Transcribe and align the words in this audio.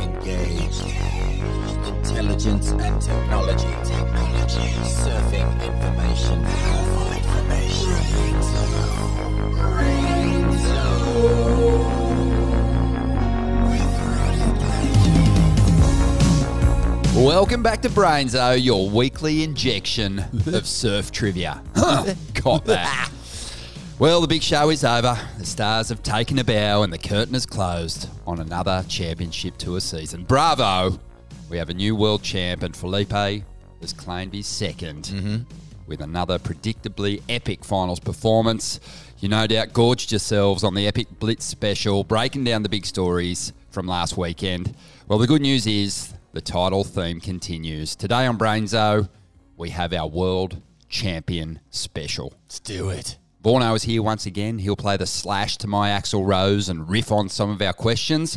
Engaged. 0.00 0.84
Intelligence 1.86 2.70
and 2.70 3.00
technology. 3.02 3.74
Technology. 3.84 4.68
Surfing 4.84 5.62
information. 5.62 6.44
Powerful 6.44 7.08
Welcome 17.24 17.64
back 17.64 17.82
to 17.82 17.88
Brainzo, 17.88 18.62
your 18.62 18.88
weekly 18.88 19.42
injection 19.42 20.20
of 20.46 20.68
surf 20.68 21.10
trivia. 21.10 21.60
Got 21.74 22.64
that. 22.66 23.10
Well, 23.98 24.20
the 24.20 24.28
big 24.28 24.44
show 24.44 24.70
is 24.70 24.84
over. 24.84 25.18
The 25.38 25.44
stars 25.44 25.88
have 25.88 26.04
taken 26.04 26.38
a 26.38 26.44
bow 26.44 26.84
and 26.84 26.92
the 26.92 26.98
curtain 26.98 27.34
has 27.34 27.44
closed 27.44 28.08
on 28.28 28.38
another 28.38 28.84
championship 28.88 29.58
tour 29.58 29.80
season. 29.80 30.22
Bravo! 30.22 31.00
We 31.50 31.56
have 31.56 31.68
a 31.68 31.74
new 31.74 31.96
world 31.96 32.22
champ, 32.22 32.62
and 32.62 32.76
Felipe 32.76 33.10
has 33.10 33.92
claimed 33.96 34.34
his 34.34 34.46
2nd 34.46 35.10
mm-hmm. 35.10 35.36
with 35.88 36.00
another 36.00 36.38
predictably 36.38 37.22
epic 37.28 37.64
finals 37.64 37.98
performance. 37.98 38.78
You 39.18 39.30
no 39.30 39.48
doubt 39.48 39.72
gorged 39.72 40.12
yourselves 40.12 40.62
on 40.62 40.76
the 40.76 40.86
Epic 40.86 41.08
Blitz 41.18 41.44
special, 41.44 42.04
breaking 42.04 42.44
down 42.44 42.62
the 42.62 42.68
big 42.68 42.86
stories 42.86 43.52
from 43.70 43.88
last 43.88 44.16
weekend. 44.16 44.76
Well, 45.08 45.18
the 45.18 45.26
good 45.26 45.42
news 45.42 45.66
is 45.66 46.14
the 46.34 46.40
title 46.40 46.84
theme 46.84 47.18
continues. 47.18 47.96
Today 47.96 48.26
on 48.26 48.38
Brainzo, 48.38 49.08
we 49.56 49.70
have 49.70 49.92
our 49.92 50.06
world 50.06 50.62
champion 50.88 51.58
special. 51.70 52.32
Let's 52.44 52.60
do 52.60 52.90
it. 52.90 53.18
Vorno 53.48 53.74
is 53.74 53.82
here 53.82 54.02
once 54.02 54.26
again. 54.26 54.58
He'll 54.58 54.76
play 54.76 54.98
the 54.98 55.06
slash 55.06 55.56
to 55.56 55.66
my 55.66 55.88
Axl 55.88 56.22
Rose 56.22 56.68
and 56.68 56.86
riff 56.86 57.10
on 57.10 57.30
some 57.30 57.48
of 57.48 57.62
our 57.62 57.72
questions. 57.72 58.36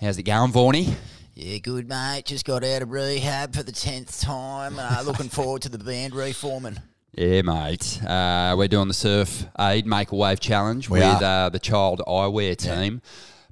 How's 0.00 0.16
it 0.16 0.22
going, 0.22 0.52
Vorney? 0.52 0.94
Yeah, 1.34 1.58
good, 1.58 1.88
mate. 1.88 2.26
Just 2.26 2.44
got 2.44 2.62
out 2.62 2.82
of 2.82 2.92
rehab 2.92 3.52
for 3.52 3.64
the 3.64 3.72
10th 3.72 4.20
time. 4.20 4.78
Uh, 4.78 5.02
looking 5.06 5.28
forward 5.28 5.62
to 5.62 5.68
the 5.68 5.78
band 5.78 6.14
reforming. 6.14 6.76
Yeah, 7.16 7.42
mate. 7.42 8.00
Uh, 8.00 8.54
we're 8.56 8.68
doing 8.68 8.86
the 8.86 8.94
Surf 8.94 9.44
Aid 9.58 9.88
Make 9.88 10.12
a 10.12 10.14
Wave 10.14 10.38
Challenge 10.38 10.88
We 10.88 11.00
with 11.00 11.20
uh, 11.20 11.48
the 11.48 11.58
Child 11.58 12.02
Eyewear 12.06 12.56
team. 12.56 13.02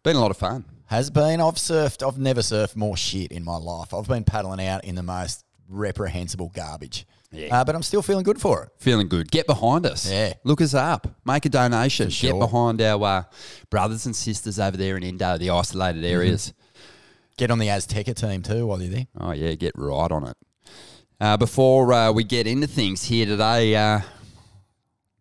Been 0.05 0.15
a 0.15 0.21
lot 0.21 0.31
of 0.31 0.37
fun. 0.37 0.67
Has 0.85 1.11
been. 1.11 1.41
I've 1.41 1.57
surfed. 1.57 2.07
I've 2.07 2.17
never 2.17 2.43
surfed 2.43 2.77
more 2.77 2.97
shit 2.97 3.33
in 3.33 3.43
my 3.43 3.57
life. 3.57 3.93
I've 3.93 4.07
been 4.07 4.23
paddling 4.23 4.65
out 4.65 4.85
in 4.85 4.95
the 4.95 5.03
most 5.03 5.45
reprehensible 5.69 6.53
garbage. 6.55 7.09
Yeah. 7.37 7.61
Uh, 7.61 7.65
but 7.65 7.75
I'm 7.75 7.83
still 7.83 8.03
feeling 8.03 8.25
good 8.25 8.41
for 8.41 8.63
it. 8.65 8.71
Feeling 8.79 9.09
good. 9.09 9.31
Get 9.31 9.47
behind 9.47 9.87
us. 9.87 10.11
Yeah. 10.11 10.33
Look 10.45 10.61
us 10.61 10.75
up. 10.75 11.07
Make 11.25 11.45
a 11.45 11.49
donation. 11.49 12.11
Sure. 12.11 12.33
Get 12.33 12.39
behind 12.41 12.81
our 12.83 13.05
uh, 13.05 13.23
brothers 13.71 14.07
and 14.07 14.17
sisters 14.17 14.59
over 14.59 14.77
there 14.77 14.97
in 14.97 15.03
Indo, 15.03 15.37
the 15.39 15.51
isolated 15.51 16.03
Mm-hmm. 16.05 16.15
areas. 16.15 16.53
Get 17.37 17.51
on 17.51 17.59
the 17.59 17.67
Azteca 17.69 18.15
team 18.15 18.43
too 18.43 18.67
while 18.67 18.81
you're 18.81 18.91
there. 18.95 19.07
Oh, 19.21 19.33
yeah, 19.33 19.55
get 19.55 19.73
right 19.77 20.11
on 20.11 20.25
it. 20.29 20.37
Uh, 21.21 21.37
before 21.37 21.93
uh, 21.93 22.11
we 22.13 22.25
get 22.25 22.47
into 22.47 22.67
things 22.67 23.05
here 23.05 23.27
today, 23.27 23.77
uh, 23.77 24.01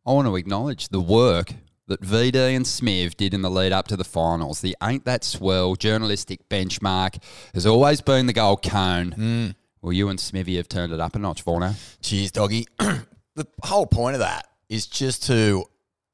I 0.05 0.11
want 0.11 0.27
to 0.27 0.35
acknowledge 0.35 0.89
the 0.89 0.99
work 1.01 1.51
that 1.87 2.01
VD 2.01 2.35
and 2.55 2.65
Smiv 2.65 3.15
did 3.15 3.33
in 3.33 3.41
the 3.41 3.49
lead 3.49 3.71
up 3.71 3.87
to 3.89 3.97
the 3.97 4.03
finals. 4.03 4.61
The 4.61 4.75
Ain't 4.81 5.05
That 5.05 5.23
Swell 5.23 5.75
journalistic 5.75 6.47
benchmark 6.49 7.21
has 7.53 7.65
always 7.65 8.01
been 8.01 8.25
the 8.27 8.33
gold 8.33 8.63
cone. 8.63 9.11
Mm. 9.17 9.55
Well, 9.85 9.93
you 9.93 10.09
and 10.09 10.17
Smivy 10.17 10.57
have 10.57 10.67
turned 10.67 10.91
it 10.93 10.99
up 10.99 11.15
a 11.15 11.19
notch, 11.19 11.45
Vorno. 11.45 11.69
Eh? 11.69 11.73
Cheers, 12.01 12.31
doggy. 12.31 12.65
the 12.79 13.45
whole 13.63 13.85
point 13.85 14.15
of 14.15 14.21
that 14.21 14.47
is 14.67 14.87
just 14.87 15.27
to 15.27 15.65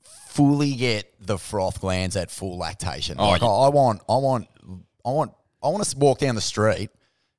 fully 0.03 0.73
get 0.75 1.09
the 1.25 1.37
froth 1.37 1.79
glands 1.79 2.17
at 2.17 2.29
full 2.29 2.57
lactation. 2.57 3.15
Oh, 3.17 3.29
like 3.29 3.41
yeah. 3.41 3.47
I, 3.47 3.67
I 3.67 3.69
want, 3.69 4.01
I 4.09 4.17
want, 4.17 4.47
I 5.05 5.11
want, 5.11 5.31
I 5.63 5.69
want 5.69 5.85
to 5.85 5.97
walk 5.97 6.19
down 6.19 6.35
the 6.35 6.41
street. 6.41 6.89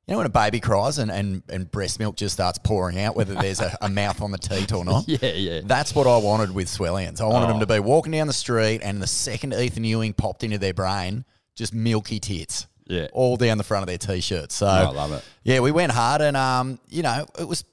You 0.07 0.13
know 0.15 0.17
when 0.17 0.27
a 0.27 0.31
baby 0.31 0.59
cries 0.59 0.97
and, 0.97 1.11
and, 1.11 1.43
and 1.51 1.71
breast 1.71 1.99
milk 1.99 2.17
just 2.17 2.33
starts 2.33 2.59
pouring 2.59 2.99
out, 2.99 3.15
whether 3.15 3.35
there's 3.35 3.61
a, 3.61 3.77
a 3.83 3.91
mouth 3.91 4.23
on 4.23 4.31
the 4.31 4.39
teat 4.39 4.73
or 4.73 4.87
not. 4.87 5.05
Yeah, 5.09 5.33
yeah. 5.35 5.61
That's 5.63 5.95
what 5.95 6.07
I 6.07 6.17
wanted 6.17 6.55
with 6.55 6.67
Swellians. 6.69 7.21
I 7.21 7.27
wanted 7.27 7.45
Oh. 7.45 7.49
them 7.51 7.61
to 7.61 7.67
be 7.67 7.79
walking 7.79 8.13
down 8.13 8.27
the 8.27 8.33
street, 8.33 8.81
and 8.83 9.03
the 9.03 9.07
second 9.07 9.53
Ethan 9.53 9.85
Ewing 9.85 10.15
popped 10.15 10.45
into 10.45 10.57
their 10.57 10.73
brain, 10.73 11.27
just 11.57 11.75
milky 11.75 12.19
tits. 12.21 12.67
Yeah. 12.93 13.09
all 13.13 13.37
down 13.37 13.59
the 13.59 13.65
front 13.65 13.83
of 13.83 13.87
their 13.89 13.99
t-shirts. 13.99 14.55
So 14.55 14.67
I 14.67 14.83
love 14.91 15.13
it. 15.13 15.25
Yeah, 15.45 15.61
we 15.61 15.71
went 15.73 15.93
hard, 15.93 16.21
and 16.21 16.37
um, 16.37 16.79
you 16.89 17.03
know, 17.03 17.27
it 17.39 17.49
was 17.49 17.65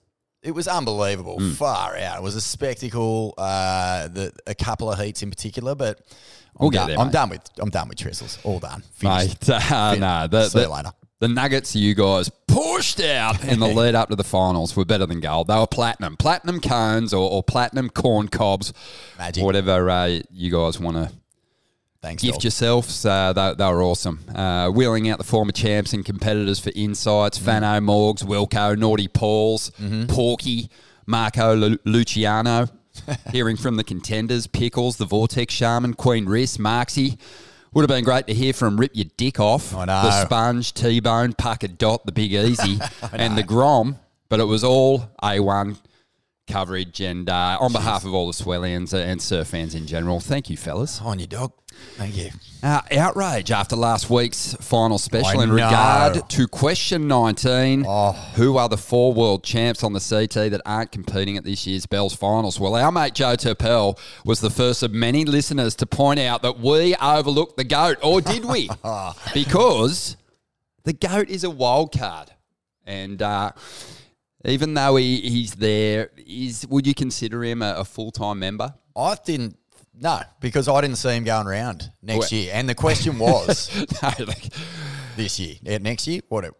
it 0.41 0.51
was 0.51 0.67
unbelievable, 0.67 1.37
Hmm. 1.37 1.51
far 1.51 1.97
out. 1.97 2.17
It 2.17 2.23
was 2.23 2.35
a 2.35 2.41
spectacle. 2.41 3.33
Uh, 3.37 4.07
the 4.07 4.31
a 4.47 4.55
couple 4.55 4.91
of 4.91 4.97
heats 4.99 5.21
in 5.21 5.29
particular, 5.29 5.75
but 5.75 5.99
I'm, 5.99 6.05
We'll 6.61 6.69
get 6.71 6.87
there, 6.87 6.97
I'm 6.99 7.07
mate. 7.07 7.13
done 7.13 7.29
with 7.29 7.41
I'm 7.59 7.69
done 7.69 7.89
with 7.89 7.97
Trestles. 7.97 8.39
All 8.43 8.59
done. 8.59 8.81
Finished. 8.93 9.47
Mate, 9.47 9.71
uh, 9.71 9.95
no, 9.95 10.27
the, 10.27 10.47
See 10.49 10.59
you 10.59 10.65
the, 10.65 10.71
later. 10.71 10.91
the 11.19 11.27
nuggets 11.27 11.75
you 11.75 11.93
guys 11.93 12.29
pushed 12.47 13.01
out 13.01 13.43
in 13.43 13.59
the 13.59 13.67
lead 13.79 13.95
up 13.95 14.09
to 14.09 14.15
the 14.15 14.23
finals 14.23 14.75
were 14.75 14.85
better 14.85 15.05
than 15.05 15.19
gold. 15.19 15.47
They 15.47 15.55
were 15.57 15.67
platinum, 15.67 16.15
platinum 16.17 16.59
cones 16.61 17.13
or, 17.13 17.29
or 17.29 17.43
platinum 17.43 17.89
corn 17.89 18.27
cobs, 18.29 18.73
Magic. 19.17 19.43
whatever 19.43 19.89
uh, 19.89 20.19
you 20.31 20.51
guys 20.51 20.79
want 20.79 20.97
to 20.97 21.11
Thanks, 22.01 22.23
gift 22.23 22.35
dog. 22.35 22.43
yourselves. 22.45 23.05
Uh, 23.05 23.33
they, 23.33 23.53
they 23.57 23.65
were 23.65 23.83
awesome. 23.83 24.19
Uh, 24.33 24.69
wheeling 24.69 25.09
out 25.09 25.17
the 25.17 25.23
former 25.25 25.51
champs 25.51 25.91
and 25.93 26.05
competitors 26.05 26.57
for 26.59 26.71
insights: 26.75 27.37
Mm. 27.39 27.43
Fano, 27.43 27.79
Morgs, 27.81 28.23
Wilco, 28.23 28.77
Naughty 28.77 29.07
Pauls, 29.09 29.71
Mm-hmm. 29.81 30.05
Porky, 30.07 30.69
Marco 31.05 31.55
Lu- 31.55 31.77
Luciano. 31.85 32.67
Hearing 33.31 33.57
from 33.57 33.75
the 33.75 33.83
contenders: 33.83 34.47
Pickles, 34.47 34.97
the 34.97 35.05
Vortex 35.05 35.53
Shaman, 35.53 35.93
Queen 35.95 36.25
Riss, 36.25 36.57
Marksy. 36.57 37.17
Would 37.73 37.83
have 37.83 37.89
been 37.95 38.03
great 38.03 38.25
to 38.27 38.33
hear 38.33 38.51
from 38.53 38.77
Rip 38.79 38.91
Your 38.95 39.05
Dick 39.15 39.39
Off, 39.39 39.71
the 39.71 40.25
Sponge, 40.25 40.73
T 40.73 40.99
Bone, 41.01 41.33
Pucker 41.33 41.67
Dot, 41.67 42.03
the 42.05 42.11
Big 42.11 42.33
Easy, 42.33 42.79
and 43.13 43.37
the 43.37 43.43
Grom. 43.43 43.97
But 44.27 44.39
it 44.39 44.45
was 44.45 44.63
all 44.63 44.99
A1 45.21 45.77
coverage. 46.49 46.99
And 46.99 47.29
uh, 47.29 47.57
on 47.59 47.71
behalf 47.71 48.03
of 48.03 48.13
all 48.13 48.27
the 48.27 48.33
Swellians 48.33 48.93
and 48.93 49.21
surf 49.21 49.47
fans 49.47 49.75
in 49.75 49.87
general, 49.87 50.19
thank 50.19 50.49
you, 50.49 50.57
fellas. 50.57 51.01
on 51.01 51.19
your 51.19 51.27
dog. 51.27 51.53
Thank 51.95 52.17
you. 52.17 52.29
Uh, 52.61 52.81
outrage 52.91 53.51
after 53.51 53.75
last 53.75 54.09
week's 54.09 54.53
final 54.55 54.97
special 54.97 55.39
I 55.39 55.43
in 55.43 55.49
know. 55.49 55.55
regard 55.55 56.29
to 56.29 56.47
question 56.47 57.07
19. 57.07 57.85
Oh. 57.87 58.11
Who 58.35 58.57
are 58.57 58.67
the 58.67 58.77
four 58.77 59.13
world 59.13 59.43
champs 59.43 59.83
on 59.83 59.93
the 59.93 59.99
CT 60.01 60.51
that 60.51 60.61
aren't 60.65 60.91
competing 60.91 61.37
at 61.37 61.45
this 61.45 61.65
year's 61.65 61.85
Bells 61.85 62.13
finals? 62.13 62.59
Well, 62.59 62.75
our 62.75 62.91
mate 62.91 63.13
Joe 63.13 63.35
Turpel 63.35 63.97
was 64.25 64.41
the 64.41 64.49
first 64.49 64.83
of 64.83 64.91
many 64.91 65.23
listeners 65.23 65.75
to 65.75 65.85
point 65.85 66.19
out 66.19 66.41
that 66.41 66.59
we 66.59 66.95
overlooked 66.95 67.55
the 67.55 67.63
GOAT, 67.63 67.97
or 68.03 68.19
did 68.19 68.43
we? 68.43 68.69
because 69.33 70.17
the 70.83 70.93
GOAT 70.93 71.29
is 71.29 71.43
a 71.43 71.49
wild 71.49 71.97
card. 71.97 72.31
And 72.85 73.21
uh, 73.21 73.51
even 74.45 74.73
though 74.73 74.95
he, 74.95 75.17
he's 75.21 75.53
there, 75.53 76.11
is 76.17 76.65
would 76.67 76.87
you 76.87 76.93
consider 76.93 77.43
him 77.43 77.61
a, 77.61 77.75
a 77.77 77.85
full 77.85 78.11
time 78.11 78.39
member? 78.39 78.73
I 78.95 79.15
didn't. 79.25 79.57
No, 80.01 80.21
because 80.39 80.67
I 80.69 80.79
didn't 80.79 80.95
see 80.97 81.09
him 81.09 81.25
going 81.25 81.45
around 81.47 81.91
next 82.01 82.31
Well- 82.31 82.39
year. 82.39 82.51
And 82.53 82.69
the 82.69 82.75
question 82.75 83.19
was 83.19 83.69
no, 84.01 84.25
like, 84.25 84.45
this 85.17 85.39
year, 85.39 85.55
next 85.79 86.07
year. 86.07 86.21
What? 86.29 86.45
It, 86.45 86.53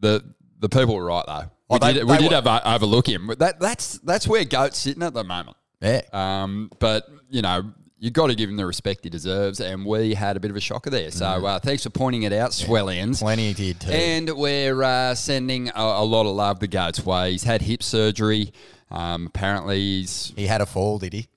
The 0.00 0.24
the 0.58 0.68
people 0.68 0.94
were 0.94 1.04
right 1.04 1.24
though. 1.26 1.50
Oh, 1.68 1.74
We 1.74 1.78
they- 1.80 1.92
did, 1.92 2.04
we 2.04 2.12
they 2.14 2.18
did 2.22 2.28
were. 2.30 2.34
have, 2.36 2.46
uh, 2.46 2.60
overlook 2.64 3.06
him. 3.06 3.30
That 3.38 3.60
that's 3.60 3.98
that's 3.98 4.26
where 4.26 4.44
goat's 4.44 4.78
sitting 4.78 5.02
at 5.02 5.12
the 5.14 5.24
moment. 5.24 5.56
yeah. 5.82 6.00
Um, 6.12 6.70
but 6.78 7.06
you 7.28 7.42
know 7.42 7.72
you 8.02 8.10
got 8.10 8.28
to 8.28 8.34
give 8.34 8.48
him 8.48 8.56
the 8.56 8.64
respect 8.66 9.04
he 9.04 9.10
deserves, 9.10 9.60
and 9.60 9.84
we 9.86 10.14
had 10.14 10.36
a 10.36 10.40
bit 10.40 10.50
of 10.50 10.56
a 10.56 10.60
shocker 10.60 10.88
there. 10.90 11.10
So 11.10 11.26
uh, 11.26 11.58
thanks 11.60 11.82
for 11.84 11.90
pointing 11.90 12.22
it 12.24 12.32
out, 12.32 12.50
Swellians. 12.50 13.20
Plenty 13.20 13.52
did 13.54 13.78
too. 13.80 13.90
And 13.92 14.30
we're 14.36 14.82
uh, 14.82 15.14
sending 15.14 15.68
a, 15.68 15.72
a 15.82 16.04
lot 16.04 16.26
of 16.26 16.34
love 16.34 16.60
the 16.60 16.66
goat's 16.66 17.04
way. 17.04 17.32
He's 17.32 17.44
had 17.44 17.60
hip 17.62 17.82
surgery. 17.82 18.52
Um, 18.90 19.26
apparently 19.26 19.78
he's 19.78 20.32
he 20.34 20.46
had 20.46 20.60
a 20.62 20.66
fall, 20.66 20.98
did 20.98 21.12
he? 21.12 21.28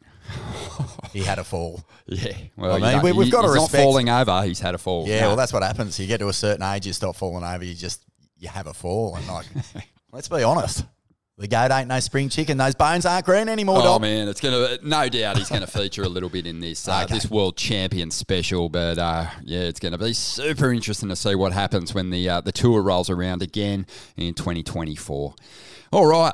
he 1.13 1.19
had 1.23 1.37
a 1.37 1.43
fall. 1.43 1.83
yeah. 2.07 2.31
Well, 2.55 2.83
I 2.83 2.93
mean, 2.93 3.03
we- 3.03 3.11
we've 3.11 3.25
he- 3.25 3.31
got 3.31 3.41
to 3.41 3.47
he's 3.49 3.55
respect- 3.55 3.73
not 3.73 3.83
falling 3.83 4.09
over. 4.09 4.41
He's 4.43 4.59
had 4.59 4.73
a 4.73 4.77
fall. 4.79 5.05
Yeah, 5.07 5.21
No. 5.21 5.27
well, 5.27 5.35
that's 5.35 5.53
what 5.53 5.63
happens. 5.63 5.99
You 5.99 6.07
get 6.07 6.19
to 6.19 6.29
a 6.29 6.33
certain 6.33 6.63
age, 6.63 6.87
you 6.87 6.93
stop 6.93 7.15
falling 7.15 7.43
over. 7.43 7.63
You 7.63 7.75
just 7.75 8.01
you 8.39 8.47
have 8.49 8.67
a 8.67 8.73
fall, 8.73 9.15
and 9.15 9.27
like, 9.27 9.45
let's 10.11 10.29
be 10.29 10.43
honest, 10.43 10.85
the 11.37 11.47
goat 11.47 11.71
ain't 11.71 11.87
no 11.87 11.99
spring 11.99 12.29
chicken. 12.29 12.57
Those 12.57 12.75
bones 12.75 13.05
aren't 13.05 13.25
green 13.25 13.49
anymore, 13.49 13.79
Oh 13.79 13.83
dog. 13.83 14.01
man, 14.01 14.27
it's 14.27 14.39
gonna 14.39 14.77
no 14.83 15.09
doubt 15.09 15.37
he's 15.37 15.49
gonna 15.49 15.65
feature 15.67 16.03
a 16.03 16.09
little 16.09 16.29
bit 16.29 16.45
in 16.45 16.59
this 16.59 16.87
uh, 16.87 17.01
Okay. 17.03 17.15
this 17.15 17.29
world 17.29 17.57
champion 17.57 18.11
special. 18.11 18.69
But 18.69 18.97
uh, 18.99 19.25
yeah, 19.43 19.61
it's 19.61 19.79
gonna 19.79 19.97
be 19.97 20.13
super 20.13 20.71
interesting 20.71 21.09
to 21.09 21.15
see 21.15 21.35
what 21.35 21.51
happens 21.51 21.93
when 21.93 22.09
the 22.11 22.29
uh, 22.29 22.41
the 22.41 22.51
tour 22.51 22.81
rolls 22.81 23.09
around 23.09 23.41
again 23.41 23.85
in 24.15 24.33
2024. 24.35 25.33
All 25.91 26.05
right, 26.05 26.33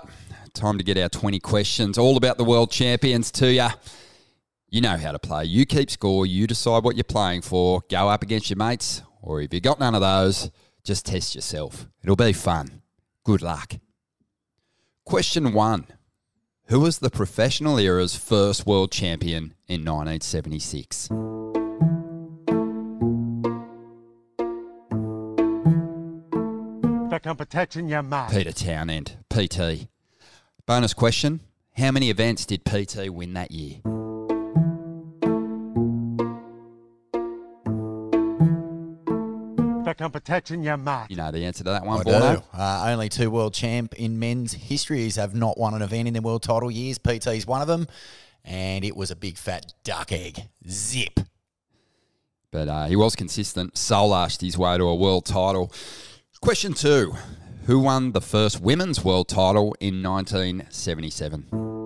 time 0.53 0.77
to 0.77 0.83
get 0.83 0.97
our 0.97 1.09
20 1.09 1.39
questions 1.39 1.97
all 1.97 2.17
about 2.17 2.37
the 2.37 2.43
world 2.45 2.71
champions 2.71 3.31
to 3.31 3.51
you. 3.51 3.67
You 4.69 4.81
know 4.81 4.97
how 4.97 5.11
to 5.13 5.19
play. 5.19 5.45
You 5.45 5.65
keep 5.65 5.89
score. 5.89 6.25
You 6.25 6.45
decide 6.45 6.83
what 6.83 6.95
you're 6.95 7.03
playing 7.03 7.41
for. 7.41 7.81
Go 7.89 8.07
up 8.09 8.21
against 8.21 8.49
your 8.49 8.57
mates, 8.57 9.01
or 9.21 9.41
if 9.41 9.53
you 9.53 9.59
got 9.61 9.79
none 9.79 9.95
of 9.95 10.01
those, 10.01 10.51
just 10.83 11.05
test 11.05 11.33
yourself. 11.35 11.87
It'll 12.03 12.15
be 12.15 12.33
fun. 12.33 12.81
Good 13.23 13.41
luck. 13.41 13.73
Question 15.09 15.53
one. 15.53 15.87
Who 16.65 16.81
was 16.81 16.99
the 16.99 17.09
professional 17.09 17.79
era's 17.79 18.15
first 18.15 18.67
world 18.67 18.91
champion 18.91 19.55
in 19.67 19.83
1976? 19.83 21.07
Back 27.09 27.25
on 27.25 27.37
protecting 27.37 27.89
your 27.89 28.03
mark. 28.03 28.31
Peter 28.31 28.51
Townend, 28.51 29.17
PT. 29.31 29.87
Bonus 30.67 30.93
question 30.93 31.39
How 31.75 31.89
many 31.89 32.11
events 32.11 32.45
did 32.45 32.63
PT 32.63 33.09
win 33.09 33.33
that 33.33 33.49
year? 33.49 33.81
Back 39.99 40.05
on 40.05 40.11
protecting 40.11 40.63
your 40.63 40.77
mark. 40.77 41.09
You 41.09 41.17
know 41.17 41.29
the 41.29 41.43
answer 41.43 41.65
to 41.65 41.71
that 41.71 41.85
one, 41.85 41.99
I 41.99 42.03
Vorno? 42.03 42.43
Uh, 42.53 42.85
only 42.87 43.09
two 43.09 43.29
world 43.29 43.53
champ 43.53 43.93
in 43.95 44.17
men's 44.17 44.53
histories 44.53 45.17
have 45.17 45.35
not 45.35 45.57
won 45.57 45.73
an 45.73 45.81
event 45.81 46.07
in 46.07 46.13
their 46.13 46.21
world 46.21 46.41
title 46.41 46.71
years. 46.71 46.97
PT's 46.97 47.45
one 47.45 47.61
of 47.61 47.67
them, 47.67 47.85
and 48.45 48.85
it 48.85 48.95
was 48.95 49.11
a 49.11 49.15
big 49.17 49.37
fat 49.37 49.73
duck 49.83 50.13
egg. 50.13 50.43
Zip. 50.69 51.19
But 52.49 52.69
uh, 52.69 52.85
he 52.85 52.95
was 52.95 53.17
consistent, 53.17 53.77
soul-arched 53.77 54.39
his 54.39 54.57
way 54.57 54.77
to 54.77 54.85
a 54.85 54.95
world 54.95 55.25
title. 55.25 55.69
Question 56.39 56.73
two 56.73 57.15
Who 57.65 57.79
won 57.79 58.13
the 58.13 58.21
first 58.21 58.61
women's 58.61 59.03
world 59.03 59.27
title 59.27 59.75
in 59.81 60.01
1977? 60.01 61.78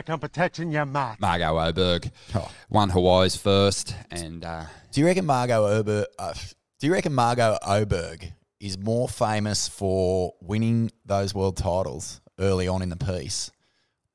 Back 0.00 0.08
on 0.08 0.18
protecting 0.18 0.70
your 0.72 0.86
mark. 0.86 1.20
Margo 1.20 1.58
Oberg 1.60 2.10
Oh. 2.34 2.50
won 2.70 2.88
Hawaii's 2.88 3.36
first, 3.36 3.94
and 4.10 4.42
uh, 4.46 4.64
Do 4.92 5.00
you 5.02 5.06
reckon 5.06 5.26
Margo 5.26 5.66
Oberg? 5.66 6.06
Uh, 6.18 6.32
do 6.78 6.86
you 6.86 6.92
reckon 6.94 7.12
Margo 7.12 7.58
Oberg 7.62 8.32
is 8.60 8.78
more 8.78 9.10
famous 9.10 9.68
for 9.68 10.32
winning 10.40 10.90
those 11.04 11.34
world 11.34 11.58
titles 11.58 12.22
early 12.38 12.66
on 12.66 12.80
in 12.80 12.88
the 12.88 12.96
piece, 12.96 13.50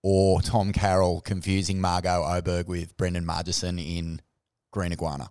or 0.01 0.41
Tom 0.41 0.73
Carroll 0.73 1.21
confusing 1.21 1.79
Margo 1.79 2.23
Oberg 2.23 2.67
with 2.67 2.97
Brendan 2.97 3.23
Margison 3.27 3.77
in 3.79 4.21
Green 4.71 4.91
Iguana? 4.91 5.29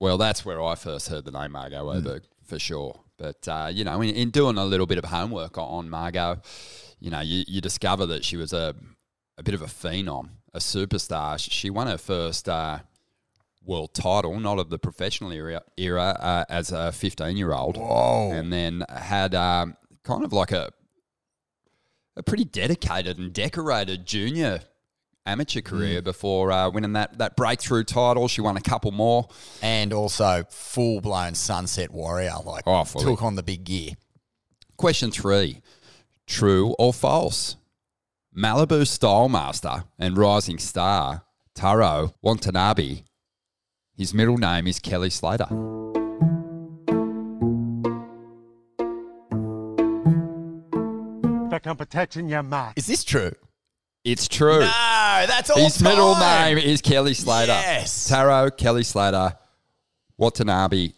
Well, 0.00 0.18
that's 0.18 0.44
where 0.44 0.60
I 0.60 0.74
first 0.74 1.10
heard 1.10 1.24
the 1.26 1.30
name 1.30 1.52
Margo 1.52 1.84
Mm. 1.84 1.98
Oberg 1.98 2.24
for 2.44 2.58
sure. 2.58 2.98
But 3.18 3.46
uh, 3.46 3.70
you 3.72 3.84
know, 3.84 4.00
in, 4.00 4.12
in 4.16 4.30
doing 4.30 4.58
a 4.58 4.64
little 4.64 4.86
bit 4.86 4.98
of 4.98 5.04
homework 5.04 5.56
on- 5.58 5.68
on 5.68 5.90
Margot, 5.90 6.40
you 6.98 7.10
know, 7.10 7.20
you, 7.20 7.44
you 7.46 7.60
discover 7.60 8.04
that 8.06 8.24
she 8.24 8.36
was 8.36 8.52
a 8.52 8.74
a 9.38 9.42
bit 9.42 9.54
of 9.54 9.62
a 9.62 9.66
phenom, 9.66 10.30
a 10.54 10.58
superstar. 10.58 11.38
She- 11.38 11.70
won 11.70 11.86
her 11.86 11.98
first 11.98 12.48
uh, 12.48 12.80
world 13.64 13.92
title, 13.94 14.38
not 14.40 14.58
of 14.58 14.70
the 14.70 14.78
professional 14.78 15.32
era, 15.32 15.62
era 15.76 16.16
uh, 16.20 16.44
as 16.48 16.72
a 16.72 16.92
15 16.92 17.36
year 17.36 17.52
old. 17.52 17.76
Whoa. 17.76 18.30
And 18.32 18.52
then 18.52 18.84
had 18.88 19.34
um, 19.34 19.76
kind 20.04 20.24
of 20.24 20.32
like 20.32 20.52
a 20.52 20.70
a 22.18 22.22
pretty 22.22 22.44
dedicated 22.44 23.18
and 23.18 23.30
decorated 23.30 24.06
junior 24.06 24.60
amateur 25.26 25.60
career 25.60 26.00
before 26.00 26.50
uh, 26.50 26.70
winning 26.70 26.94
that, 26.94 27.18
that 27.18 27.36
breakthrough 27.36 27.84
title. 27.84 28.26
She 28.26 28.40
won 28.40 28.56
a 28.56 28.60
couple 28.62 28.90
more. 28.90 29.28
and 29.60 29.92
also 29.92 30.44
full 30.48 31.02
blown 31.02 31.34
Sunset 31.34 31.90
Warrior, 31.90 32.36
like 32.44 32.62
Oh, 32.66 32.84
took 32.84 33.22
on 33.22 33.34
the 33.34 33.42
big 33.42 33.64
gear. 33.64 33.90
Question 34.78 35.10
three 35.10 35.60
True 36.26 36.74
or 36.78 36.94
false? 36.94 37.56
Malibu 38.36 38.86
Style 38.86 39.30
Master 39.30 39.84
and 39.98 40.18
Rising 40.18 40.58
Star, 40.58 41.22
Taro 41.54 42.12
Watanabe, 42.20 43.00
his 43.96 44.12
middle 44.12 44.36
name 44.36 44.66
is 44.66 44.78
Kelly 44.78 45.08
Slater. 45.08 45.46
Back 51.48 51.66
on 51.66 51.76
protecting 51.78 52.28
your 52.28 52.42
mark. 52.42 52.74
Is 52.76 52.86
this 52.86 53.04
true? 53.04 53.32
It's 54.04 54.28
true. 54.28 54.60
No, 54.60 55.24
that's 55.26 55.48
all. 55.48 55.56
his 55.56 55.80
middle 55.80 56.14
name 56.16 56.58
is 56.58 56.82
Kelly 56.82 57.14
Slater. 57.14 57.52
Yes. 57.52 58.06
Taro, 58.06 58.50
Kelly 58.50 58.82
Slater, 58.82 59.34
Watanabe. 60.18 60.92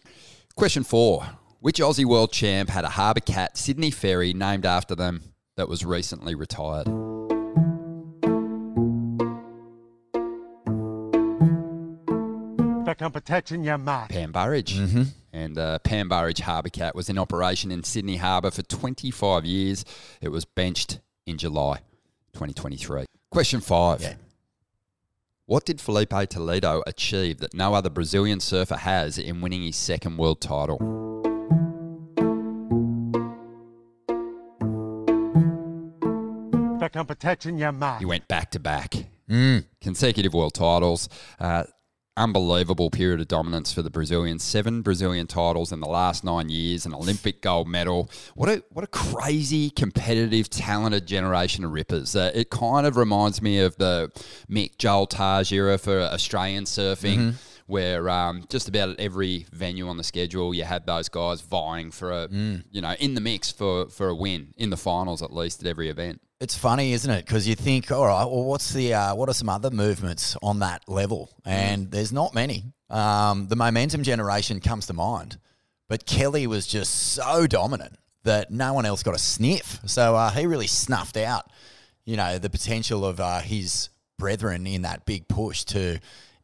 Question 0.57 0.83
four 0.83 1.25
Which 1.61 1.77
Aussie 1.77 2.03
world 2.03 2.33
champ 2.33 2.69
had 2.69 2.83
a 2.83 2.89
harbour 2.89 3.21
cat, 3.21 3.57
Sydney 3.57 3.91
Ferry, 3.91 4.33
named 4.33 4.65
after 4.65 4.93
them 4.93 5.23
that 5.55 5.69
was 5.69 5.85
recently 5.85 6.35
retired? 6.35 6.89
Back 12.99 13.05
on 13.05 13.11
protecting 13.13 13.63
your 13.63 13.77
mark. 13.77 14.09
Pam 14.09 14.33
Burridge. 14.33 14.77
Mm-hmm. 14.77 15.03
And 15.31 15.57
uh, 15.57 15.79
Pam 15.79 16.09
Burridge 16.09 16.41
Harbour 16.41 16.67
Cat 16.67 16.95
was 16.95 17.09
in 17.09 17.17
operation 17.17 17.71
in 17.71 17.81
Sydney 17.81 18.17
Harbour 18.17 18.51
for 18.51 18.61
25 18.61 19.45
years. 19.45 19.85
It 20.21 20.27
was 20.27 20.43
benched 20.43 20.99
in 21.25 21.37
July 21.37 21.77
2023. 22.33 23.05
Question 23.31 23.61
five. 23.61 24.01
Yeah. 24.01 24.15
What 25.45 25.65
did 25.65 25.79
Felipe 25.79 26.13
Toledo 26.29 26.83
achieve 26.85 27.37
that 27.37 27.53
no 27.53 27.73
other 27.73 27.89
Brazilian 27.89 28.41
surfer 28.41 28.75
has 28.75 29.17
in 29.17 29.39
winning 29.39 29.63
his 29.63 29.77
second 29.77 30.17
world 30.17 30.41
title? 30.41 30.77
Back 36.79 36.97
on 36.97 37.05
protecting 37.05 37.57
your 37.57 37.71
mark. 37.71 37.99
He 37.99 38.05
went 38.05 38.27
back 38.27 38.51
to 38.51 38.59
back. 38.59 38.93
Consecutive 39.79 40.33
world 40.33 40.53
titles. 40.53 41.07
Uh, 41.39 41.63
unbelievable 42.19 42.89
period 42.89 43.21
of 43.21 43.27
dominance 43.27 43.73
for 43.73 43.81
the 43.81 43.89
Brazilians. 43.89 44.43
Seven 44.43 44.81
Brazilian 44.81 45.25
titles 45.25 45.71
in 45.71 45.79
the 45.79 45.87
last 45.87 46.23
nine 46.23 46.49
years, 46.49 46.85
an 46.85 46.93
Olympic 46.93 47.41
gold 47.41 47.67
medal. 47.67 48.09
What 48.35 48.49
a 48.49 48.63
what 48.71 48.83
a 48.83 48.87
crazy, 48.87 49.69
competitive, 49.69 50.49
talented 50.49 51.07
generation 51.07 51.63
of 51.63 51.71
rippers. 51.71 52.15
Uh, 52.15 52.31
it 52.35 52.49
kind 52.49 52.85
of 52.85 52.97
reminds 52.97 53.41
me 53.41 53.59
of 53.59 53.77
the 53.77 54.11
Mick 54.49 54.77
Joel 54.77 55.07
Taj 55.07 55.51
era 55.51 55.77
for 55.77 55.99
Australian 56.01 56.65
surfing. 56.65 57.33
Where 57.69 58.09
um, 58.09 58.45
just 58.49 58.67
about 58.67 58.89
at 58.89 58.99
every 58.99 59.45
venue 59.53 59.87
on 59.89 59.97
the 59.97 60.03
schedule, 60.03 60.55
you 60.55 60.63
had 60.63 60.87
those 60.87 61.07
guys 61.07 61.41
vying 61.41 61.91
for 61.91 62.11
a, 62.11 62.27
you 62.71 62.81
know, 62.81 62.93
in 62.99 63.13
the 63.13 63.21
mix 63.21 63.51
for, 63.51 63.87
for 63.89 64.07
a 64.07 64.15
win 64.15 64.55
in 64.57 64.71
the 64.71 64.75
finals 64.75 65.21
at 65.21 65.31
least 65.31 65.61
at 65.61 65.67
every 65.67 65.87
event. 65.87 66.19
It's 66.39 66.57
funny, 66.57 66.93
isn't 66.93 67.11
it? 67.11 67.27
Because 67.27 67.47
you 67.47 67.53
think, 67.53 67.91
all 67.91 68.07
right, 68.07 68.25
well, 68.25 68.43
what's 68.43 68.73
the 68.73 68.95
uh, 68.95 69.13
what 69.13 69.29
are 69.29 69.35
some 69.35 69.49
other 69.49 69.69
movements 69.69 70.35
on 70.41 70.59
that 70.59 70.89
level? 70.89 71.29
And 71.45 71.91
there's 71.91 72.11
not 72.11 72.33
many. 72.33 72.63
Um, 72.89 73.47
the 73.49 73.55
momentum 73.55 74.01
generation 74.01 74.61
comes 74.61 74.87
to 74.87 74.93
mind, 74.93 75.37
but 75.87 76.07
Kelly 76.07 76.47
was 76.47 76.65
just 76.65 77.13
so 77.13 77.45
dominant 77.45 77.97
that 78.23 78.49
no 78.49 78.73
one 78.73 78.85
else 78.87 79.03
got 79.03 79.13
a 79.13 79.19
sniff. 79.19 79.79
So 79.85 80.15
uh, 80.15 80.31
he 80.31 80.47
really 80.47 80.65
snuffed 80.65 81.17
out, 81.17 81.51
you 82.03 82.17
know, 82.17 82.39
the 82.39 82.49
potential 82.49 83.05
of 83.05 83.19
uh, 83.19 83.41
his 83.41 83.89
brethren 84.17 84.65
in 84.65 84.81
that 84.81 85.05
big 85.05 85.27
push 85.27 85.65
to 85.65 85.99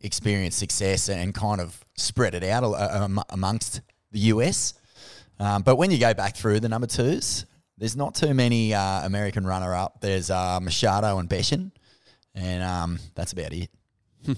experience 0.05 0.55
success 0.55 1.09
and 1.09 1.33
kind 1.33 1.59
of 1.59 1.83
spread 1.95 2.35
it 2.35 2.43
out 2.43 2.63
uh, 2.63 3.03
um, 3.03 3.21
amongst 3.29 3.81
the 4.11 4.19
US. 4.19 4.73
Um, 5.39 5.63
but 5.63 5.75
when 5.75 5.91
you 5.91 5.97
go 5.97 6.13
back 6.13 6.35
through 6.35 6.61
the 6.61 6.69
number 6.69 6.87
twos, 6.87 7.45
there's 7.77 7.95
not 7.95 8.15
too 8.15 8.33
many 8.33 8.73
uh, 8.73 9.05
American 9.05 9.45
runner 9.45 9.73
up. 9.75 9.99
There's 9.99 10.29
uh, 10.29 10.59
Machado 10.61 11.17
and 11.19 11.29
Beschen, 11.29 11.71
and 12.33 12.63
um, 12.63 12.99
that's 13.15 13.33
about 13.33 13.51
it. 13.51 13.69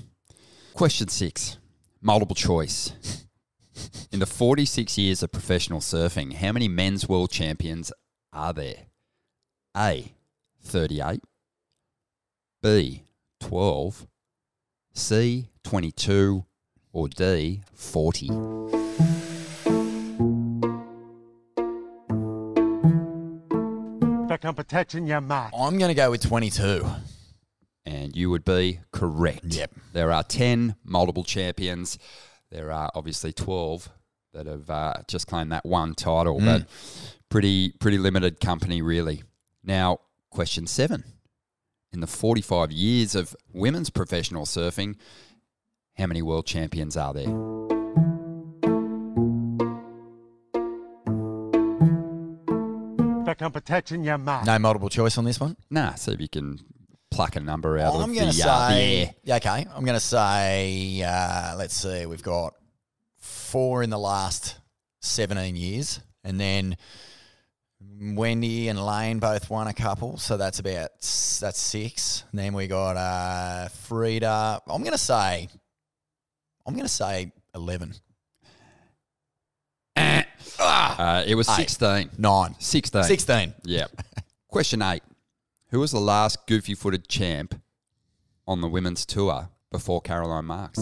Question 0.73 1.07
six, 1.07 1.57
multiple 2.01 2.35
choice. 2.35 3.25
In 4.11 4.19
the 4.19 4.25
46 4.25 4.97
years 4.97 5.21
of 5.21 5.31
professional 5.31 5.81
surfing, 5.81 6.33
how 6.33 6.51
many 6.51 6.67
men's 6.67 7.07
world 7.07 7.29
champions 7.29 7.91
are 8.33 8.53
there? 8.53 8.87
A, 9.75 10.13
38. 10.63 11.21
B, 12.63 13.03
12. 13.39 14.07
C, 14.93 15.47
22. 15.67 16.45
Or 16.93 17.09
D, 17.09 17.61
40. 17.73 18.27
Back 24.27 24.45
on 24.45 24.55
protecting 24.55 25.05
your 25.05 25.19
mark. 25.19 25.51
I'm 25.53 25.77
going 25.77 25.89
to 25.89 25.93
go 25.93 26.09
with 26.09 26.21
22. 26.21 26.85
And 27.85 28.15
you 28.15 28.29
would 28.29 28.45
be 28.45 28.79
correct. 28.93 29.43
Yep. 29.43 29.73
There 29.91 30.09
are 30.13 30.23
10 30.23 30.77
multiple 30.85 31.25
champions. 31.25 31.99
There 32.49 32.71
are 32.71 32.89
obviously 32.95 33.33
12 33.33 33.89
that 34.33 34.45
have 34.45 34.69
uh, 34.69 34.93
just 35.09 35.27
claimed 35.27 35.51
that 35.51 35.65
one 35.65 35.95
title, 35.95 36.39
but 36.39 36.65
pretty 37.29 37.73
pretty 37.73 37.97
limited 37.97 38.39
company 38.39 38.81
really. 38.81 39.23
Now, 39.65 39.99
question 40.31 40.65
7. 40.65 41.03
In 41.91 41.99
the 41.99 42.07
45 42.07 42.71
years 42.71 43.15
of 43.15 43.35
women's 43.53 43.89
professional 43.89 44.45
surfing, 44.45 44.95
how 45.97 46.05
many 46.05 46.21
world 46.21 46.45
champions 46.45 46.95
are 46.95 47.13
there? 47.13 47.27
Back 53.25 53.41
on 53.41 53.51
protecting 53.51 54.03
your 54.05 54.17
mark. 54.17 54.45
No 54.45 54.57
multiple 54.57 54.89
choice 54.89 55.17
on 55.17 55.25
this 55.25 55.39
one. 55.39 55.57
Nah, 55.69 55.95
see 55.95 56.13
if 56.13 56.21
you 56.21 56.29
can 56.29 56.59
pluck 57.11 57.35
a 57.35 57.41
number 57.41 57.77
out 57.77 57.95
I'm 57.95 58.09
of 58.11 58.15
going 58.15 58.27
the, 58.27 58.33
to 58.33 58.49
uh, 58.49 58.69
the 58.69 58.69
say, 58.69 58.97
air. 59.01 59.15
yeah, 59.23 59.35
okay. 59.35 59.65
I'm 59.75 59.83
going 59.83 59.97
to 59.97 59.99
say, 59.99 61.01
uh, 61.05 61.55
let's 61.57 61.75
see, 61.75 62.05
we've 62.05 62.23
got 62.23 62.53
four 63.17 63.83
in 63.83 63.89
the 63.89 63.99
last 63.99 64.55
17 65.01 65.57
years, 65.57 65.99
and 66.23 66.39
then 66.39 66.77
Wendy 67.99 68.69
and 68.69 68.83
Layne 68.83 69.19
both 69.19 69.49
won 69.49 69.67
a 69.67 69.73
couple, 69.73 70.17
so 70.17 70.37
that's 70.37 70.59
about 70.59 70.91
that's 71.01 71.59
six. 71.59 72.23
And 72.31 72.39
then 72.39 72.53
we 72.53 72.67
got 72.67 72.95
uh, 72.95 73.67
Frieda. 73.69 74.61
I'm 74.67 74.81
going 74.83 74.91
to 74.93 74.97
say, 74.97 75.49
I'm 76.67 76.73
going 76.73 76.85
to 76.85 76.89
say 76.89 77.31
11. 77.55 77.93
Uh, 80.59 81.23
it 81.27 81.35
was 81.35 81.47
Eight. 81.49 81.69
16. 81.69 82.09
9. 82.17 82.55
16. 82.57 83.03
16. 83.03 83.53
Yeah. 83.65 83.85
Question 84.47 84.81
eight. 84.81 85.03
Who 85.69 85.79
was 85.79 85.91
the 85.91 85.99
last 85.99 86.47
goofy 86.47 86.73
footed 86.73 87.07
champ 87.07 87.61
on 88.47 88.61
the 88.61 88.67
women's 88.67 89.05
tour 89.05 89.49
before 89.71 90.01
Caroline 90.01 90.45
Marks? 90.45 90.79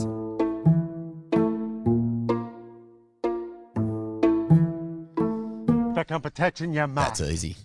Back 5.94 6.12
on 6.12 6.22
protecting 6.22 6.72
your 6.74 6.88
mark. 6.88 7.10
That's 7.10 7.22
easy. 7.30 7.58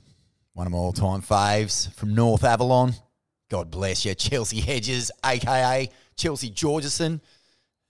One 0.55 0.67
of 0.67 0.73
my 0.73 0.79
all 0.79 0.93
time 0.93 1.23
faves 1.23 1.93
from 1.95 2.15
North 2.17 2.43
Avalon. 2.43 2.95
God 3.49 3.71
bless 3.71 4.05
you, 4.05 4.15
Chelsea 4.17 4.61
Hedges, 4.61 5.12
aka 5.25 5.89
Chelsea 6.17 6.50
Georgeson. 6.50 7.21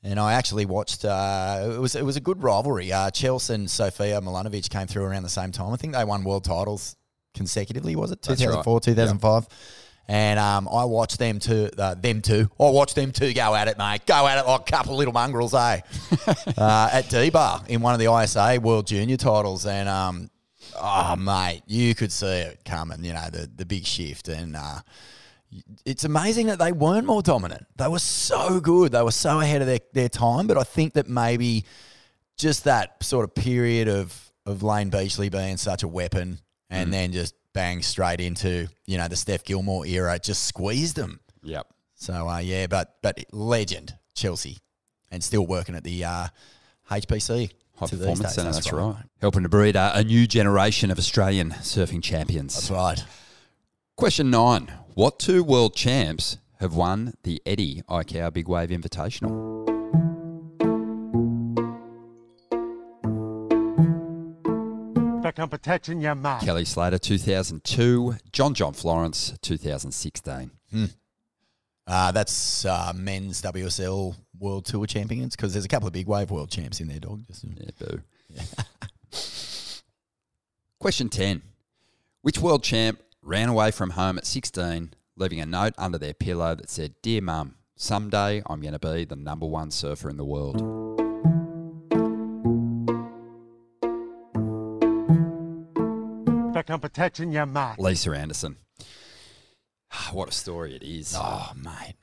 And 0.03 0.19
I 0.19 0.33
actually 0.33 0.65
watched. 0.65 1.05
Uh, 1.05 1.73
it 1.75 1.79
was 1.79 1.95
it 1.95 2.05
was 2.05 2.17
a 2.17 2.21
good 2.21 2.43
rivalry. 2.43 2.93
Uh, 2.93 3.11
Chelsea 3.11 3.55
and 3.55 3.71
Sofia 3.71 4.21
Mulanovich 4.21 4.71
came 4.71 4.87
through 4.87 5.05
around 5.05 5.25
the 5.25 5.29
same 5.29 5.53
time. 5.53 5.73
I 5.73 5.77
think 5.77 5.95
they 5.95 6.05
won 6.05 6.25
world 6.25 6.45
titles 6.45 6.97
consecutively. 7.35 7.97
Was 7.97 8.11
it 8.11 8.23
2004, 8.23 8.81
2005? 8.81 9.47
And 10.09 10.41
um, 10.41 10.69
I 10.69 10.85
watched 10.87 11.19
them 11.19 11.39
two. 11.39 11.71
Uh, 11.79 11.95
them 11.95 12.21
two. 12.23 12.51
I 12.59 12.71
watched 12.71 12.97
them 12.97 13.13
two 13.13 13.33
go 13.33 13.55
at 13.55 13.69
it, 13.69 13.79
mate. 13.79 14.07
Go 14.07 14.27
at 14.27 14.39
it 14.39 14.47
like 14.49 14.61
a 14.63 14.65
couple 14.65 14.95
of 14.95 14.99
little 14.99 15.15
mongrels, 15.15 15.55
eh? 15.55 15.81
uh, 16.59 16.89
at 16.93 17.09
D-Bah 17.09 17.63
in 17.69 17.81
one 17.81 17.95
of 17.95 18.01
the 18.01 18.13
ISA 18.13 18.59
World 18.61 18.89
Junior 18.89 19.17
titles, 19.17 19.67
and 19.67 19.89
um, 19.89 20.31
oh 20.81 21.15
mate, 21.17 21.63
you 21.67 21.95
could 21.95 22.11
see 22.11 22.27
it 22.27 22.65
coming. 22.65 23.05
You 23.05 23.13
know 23.13 23.29
the 23.31 23.49
the 23.55 23.65
big 23.65 23.87
shift, 23.87 24.29
and 24.29 24.57
uh, 24.57 24.81
it's 25.85 26.05
amazing 26.05 26.47
that 26.47 26.59
they 26.59 26.73
weren't 26.73 27.07
more 27.07 27.23
dominant. 27.23 27.67
They 27.77 27.89
were 27.89 27.99
so 27.99 28.61
good. 28.61 28.93
They 28.93 29.03
were 29.03 29.11
so 29.11 29.41
ahead 29.41 29.61
of 29.61 29.67
their, 29.67 29.81
their 29.93 30.09
time. 30.09 30.47
But 30.47 30.57
I 30.57 30.63
think 30.63 30.95
that 30.95 31.09
maybe 31.09 31.65
just 32.37 32.65
that 32.65 33.03
sort 33.03 33.25
of 33.25 33.35
period 33.35 33.89
of 33.89 34.33
of 34.47 34.63
Layne 34.63 34.91
Beachley 34.91 35.29
being 35.29 35.57
such 35.57 35.83
a 35.83 35.89
weapon, 35.89 36.39
and 36.71 36.93
then 36.93 37.13
just 37.13 37.35
bang 37.53 37.83
straight 37.83 38.21
into 38.21 38.69
you 38.87 38.97
know 38.97 39.09
the 39.09 39.17
Steph 39.17 39.45
Gilmore 39.45 39.87
era, 39.87 40.19
just 40.19 40.45
squeezed 40.45 40.97
them. 40.97 41.21
Yep. 41.43 41.67
So 41.95 42.29
uh, 42.29 42.39
yeah, 42.39 42.67
but 42.67 42.97
but 43.03 43.19
legend 43.33 43.95
Chelsea, 44.15 44.59
and 45.11 45.23
still 45.23 45.47
working 45.47 45.75
at 45.75 45.85
the 45.85 46.05
uh, 46.05 46.29
HPC. 46.91 47.51
High 47.77 47.87
Performance. 47.87 48.35
Centre, 48.35 48.53
that's, 48.53 48.73
right. 48.73 48.95
Helping 49.23 49.43
to 49.43 49.49
breed 49.49 49.75
a, 49.75 49.93
a 49.95 50.05
new 50.05 50.27
generation 50.27 50.91
of 50.91 50.99
Australian 50.99 51.51
surfing 51.51 52.03
champions. 52.03 52.55
That's 52.55 52.71
right. 52.71 53.03
Question 54.01 54.31
nine. 54.31 54.73
What 54.95 55.19
two 55.19 55.45
world 55.45 55.77
champs 55.77 56.39
have 56.59 56.75
won 56.75 57.13
the 57.25 57.43
Eddie 57.45 57.83
Aikau 57.87 58.33
Big 58.33 58.49
Wave 58.49 58.71
Invitational? 58.71 59.29
Back 65.23 65.39
on 65.39 65.51
protecting 65.51 66.01
your 66.01 66.15
mark. 66.15 66.43
Kelly 66.43 66.65
Slater, 66.65 66.97
2002. 66.97 68.15
John 68.33 68.55
John 68.55 68.73
Florence, 68.73 69.35
2016. 69.43 70.51
Uh, 71.87 72.11
that's 72.13 72.65
uh, 72.65 72.93
men's 72.97 73.43
WSL 73.43 74.17
World 74.39 74.65
Tour 74.65 74.87
champions 74.87 75.37
because 75.37 75.53
there's 75.53 75.67
a 75.67 75.69
couple 75.69 75.87
of 75.87 75.93
big 75.93 76.07
wave 76.07 76.31
world 76.31 76.51
champs 76.51 76.81
in 76.81 76.89
there, 76.89 77.01
dog. 77.01 77.21
Just, 77.27 77.45
Yeah, 77.45 77.71
boo. 77.79 78.01
Question 80.79 81.11
10. 81.11 81.43
Which 82.23 82.39
world 82.39 82.63
champ 82.65 82.99
ran 83.23 83.49
away 83.49 83.71
from 83.71 83.91
home 83.91 84.19
at 84.19 84.27
16, 84.27 84.95
leaving 85.17 85.41
a 85.41 85.47
note 85.47 85.75
under 85.77 85.99
their 85.99 86.15
pillow 86.15 86.55
that 86.55 86.71
said, 86.71 86.95
Dear 87.03 87.23
Mum, 87.23 87.57
someday 87.77 88.43
I'm 88.47 88.61
going 88.61 88.73
to 88.73 88.79
be 88.79 89.05
the 89.05 89.17
number 89.17 89.47
one 89.47 89.71
surfer 89.71 90.09
in 90.09 90.17
the 90.17 90.25
world? 90.25 90.57
Back 96.55 96.71
on 96.71 96.81
protecting 96.81 97.33
your 97.33 97.47
mark. 97.47 97.79
Lisa 97.79 98.11
Andersen. 98.13 98.57
What 100.13 100.29
a 100.29 100.33
story 100.33 100.75
it 100.77 100.83
is. 100.83 101.15
oh, 101.17 101.53
mate. 101.57 101.95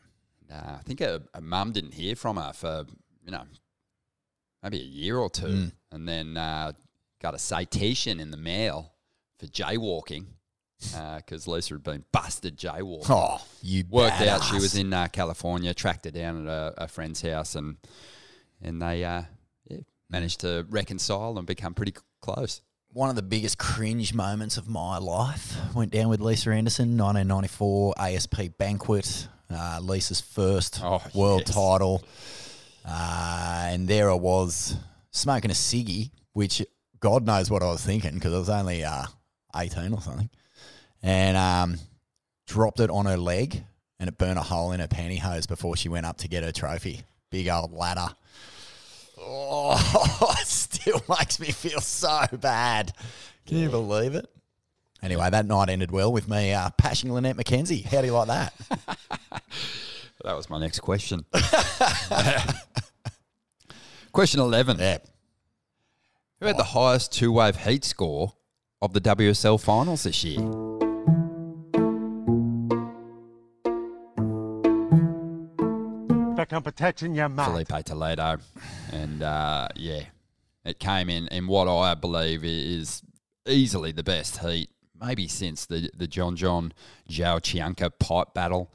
Uh, 0.51 0.75
I 0.77 0.81
think 0.85 1.01
a, 1.01 1.21
a 1.33 1.41
mum 1.41 1.71
didn't 1.71 1.93
hear 1.93 2.15
from 2.15 2.37
her 2.37 2.53
for, 2.53 2.85
you 3.23 3.31
know, 3.31 3.43
maybe 4.61 4.79
a 4.79 4.83
year 4.83 5.17
or 5.17 5.29
two. 5.29 5.71
And 5.91 6.07
then 6.07 6.37
uh, 6.37 6.73
got 7.21 7.33
a 7.33 7.39
citation 7.39 8.19
in 8.19 8.31
the 8.31 8.37
mail 8.37 8.91
for 9.39 9.45
jaywalking 9.47 10.25
because 11.17 11.47
Lisa 11.47 11.73
had 11.75 11.83
been 11.83 12.03
busted 12.11 12.57
jaywalking. 12.57 13.05
Oh, 13.09 13.43
you 13.61 13.83
Worked 13.89 14.21
out 14.21 14.43
she 14.43 14.55
was 14.55 14.75
in 14.75 14.93
uh, 14.93 15.07
California, 15.07 15.73
tracked 15.73 16.05
her 16.05 16.11
down 16.11 16.47
at 16.47 16.51
a, 16.51 16.73
a 16.83 16.87
friend's 16.87 17.21
house, 17.21 17.55
and 17.55 17.77
and 18.61 18.81
they 18.81 19.03
uh, 19.03 19.23
yeah, 19.69 19.77
managed 20.09 20.41
to 20.41 20.65
reconcile 20.69 21.37
and 21.37 21.45
become 21.47 21.73
pretty 21.73 21.93
c- 21.95 22.01
close. 22.21 22.61
one 22.93 23.09
of 23.09 23.15
the 23.15 23.21
biggest 23.21 23.57
cringe 23.57 24.13
moments 24.13 24.57
of 24.57 24.67
my 24.67 24.97
life 24.97 25.55
went 25.75 25.91
down 25.91 26.09
with 26.09 26.19
Lisa 26.21 26.51
Andersen, 26.51 26.97
1994 26.97 27.93
ASP 27.99 28.41
banquet, 28.57 29.27
uh, 29.51 29.79
Lisa's 29.81 30.21
first 30.21 30.79
Oh, 30.83 31.01
world 31.13 31.43
yes. 31.45 31.55
title, 31.55 32.03
uh, 32.85 33.67
and 33.71 33.87
there 33.87 34.09
I 34.09 34.13
was 34.15 34.75
smoking 35.11 35.51
a 35.51 35.53
ciggy, 35.55 36.11
which 36.33 36.63
God 36.99 37.25
knows 37.25 37.49
what 37.49 37.61
I 37.63 37.67
was 37.67 37.83
thinking 37.83 38.13
because 38.15 38.33
I 38.33 38.37
was 38.39 38.49
only 38.49 38.83
uh, 38.83 39.05
18 39.55 39.93
or 39.93 40.01
something, 40.01 40.29
and 41.03 41.37
um, 41.37 41.77
dropped 42.45 42.79
it 42.79 42.89
on 42.89 43.05
her 43.05 43.17
leg, 43.17 43.63
and 43.99 44.07
it 44.07 44.17
burned 44.17 44.39
a 44.39 44.43
hole 44.43 44.71
in 44.71 44.79
her 44.79 44.87
pantyhose 44.87 45.47
before 45.47 45.75
she 45.75 45.89
went 45.89 46.05
up 46.05 46.17
to 46.17 46.27
get 46.27 46.43
her 46.43 46.51
trophy. 46.51 47.01
Big 47.29 47.47
old 47.47 47.73
ladder. 47.73 48.09
Oh, 49.19 50.35
it 50.41 50.47
still 50.47 51.01
makes 51.09 51.39
me 51.39 51.51
feel 51.51 51.81
so 51.81 52.25
bad. 52.39 52.93
Can 53.45 53.57
you 53.57 53.69
believe 53.69 54.15
it? 54.15 54.27
Anyway, 55.03 55.29
that 55.29 55.45
night 55.45 55.69
ended 55.69 55.91
well 55.91 56.11
with 56.11 56.27
me 56.27 56.53
uh, 56.53 56.69
pashing 56.71 57.13
Lynette 57.13 57.37
McKenzie. 57.37 57.85
How 57.85 58.01
do 58.01 58.07
you 58.07 58.13
like 58.13 58.27
that? 58.27 58.53
That 60.23 60.35
was 60.35 60.49
my 60.49 60.59
next 60.59 60.79
question. 60.79 61.25
question 64.11 64.39
11. 64.39 64.77
yeah. 64.79 64.97
Who 66.39 66.47
had 66.47 66.57
the 66.57 66.63
highest 66.63 67.13
two 67.13 67.31
wave 67.31 67.55
heat 67.55 67.85
score 67.85 68.33
of 68.81 68.93
the 68.93 68.99
WSL 68.99 69.61
finals 69.61 70.03
this 70.03 70.23
year? 70.23 70.66
Back 76.47 76.55
on 76.55 76.63
protecting 76.63 77.13
your 77.13 77.27
mark. 77.27 77.49
Felipe 77.49 77.85
Toledo. 77.85 78.37
And 78.93 79.21
uh, 79.21 79.67
yeah, 79.75 80.03
it 80.63 80.79
came 80.79 81.09
in 81.09 81.27
in 81.27 81.45
what 81.45 81.67
I 81.67 81.93
believe 81.93 82.45
is 82.45 83.01
easily 83.45 83.91
the 83.91 84.03
best 84.03 84.37
heat, 84.37 84.69
maybe 84.97 85.27
since 85.27 85.65
the, 85.65 85.89
the 85.97 86.07
John 86.07 86.37
John 86.37 86.71
João 87.09 87.43
Chianca 87.43 87.89
pipe 87.89 88.33
battle 88.33 88.71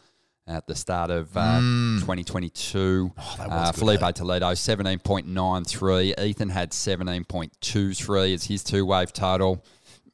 at 0.47 0.67
the 0.67 0.75
start 0.75 1.11
of 1.11 1.35
uh, 1.35 1.61
2022. 2.01 3.11
Mm. 3.17 3.37
that 3.39 3.49
was 3.49 3.69
uh, 3.69 3.73
good 3.73 3.79
Felipe 3.79 4.15
Toledo, 4.17 4.53
17.93. 4.53 6.19
Ethan 6.23 6.51
had 6.51 6.73
17.23 6.73 8.35
as 8.35 8.45
his 8.45 8.63
two 8.63 8.85
wave 8.85 9.15
total. 9.15 9.65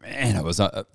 Man, 0.01 0.37
it 0.37 0.45
was 0.45 0.61
a, 0.61 0.87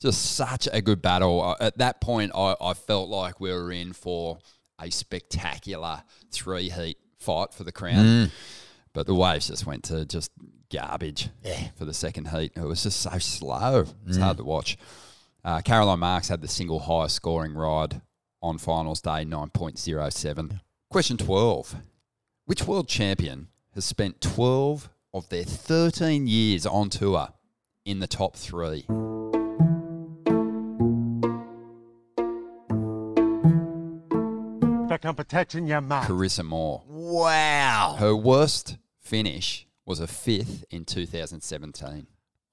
just 0.00 0.36
such 0.36 0.68
a 0.72 0.80
good 0.80 1.02
battle. 1.02 1.42
Uh, 1.42 1.56
At 1.58 1.78
that 1.78 2.00
point, 2.00 2.30
I, 2.36 2.54
I 2.60 2.74
felt 2.74 3.08
like 3.08 3.40
we 3.40 3.50
were 3.50 3.72
in 3.72 3.92
for 3.92 4.38
a 4.80 4.90
spectacular 4.90 6.02
three 6.32 6.68
heat 6.70 6.98
fight 7.18 7.52
for 7.52 7.64
the 7.64 7.72
crown. 7.72 8.30
But 8.92 9.06
the 9.06 9.14
waves 9.14 9.48
just 9.48 9.66
went 9.66 9.84
to 9.84 10.04
just 10.04 10.30
garbage 10.70 11.28
Yeah. 11.42 11.68
for 11.76 11.84
the 11.84 11.94
second 11.94 12.28
heat. 12.28 12.52
It 12.56 12.60
was 12.62 12.82
just 12.82 13.00
so 13.00 13.18
slow. 13.18 13.86
It's 14.06 14.16
hard 14.18 14.36
to 14.38 14.44
watch. 14.44 14.76
Uh, 15.44 15.60
Caroline 15.62 15.98
Marks 15.98 16.28
had 16.28 16.40
the 16.40 16.48
single 16.48 16.78
highest 16.80 17.16
scoring 17.16 17.54
ride 17.54 18.00
on 18.42 18.58
finals 18.58 19.00
day, 19.00 19.24
9.07. 19.24 20.60
Question 20.90 21.16
12. 21.16 21.76
Which 22.46 22.66
world 22.66 22.88
champion 22.88 23.48
has 23.74 23.84
spent 23.84 24.20
12 24.20 24.88
of 25.12 25.28
their 25.28 25.44
13 25.44 26.26
years 26.26 26.66
on 26.66 26.88
tour 26.90 27.28
in 27.84 28.00
the 28.00 28.06
top 28.06 28.36
three? 28.36 28.84
Back 35.04 35.10
on 35.10 35.16
protecting 35.16 35.66
your 35.66 35.82
mark. 35.82 36.08
Carissa 36.08 36.42
Moore. 36.42 36.82
Wow. 36.88 37.96
Her 37.98 38.16
worst 38.16 38.78
finish 39.02 39.66
was 39.84 40.00
a 40.00 40.06
fifth 40.06 40.64
in 40.70 40.86
2017. 40.86 42.06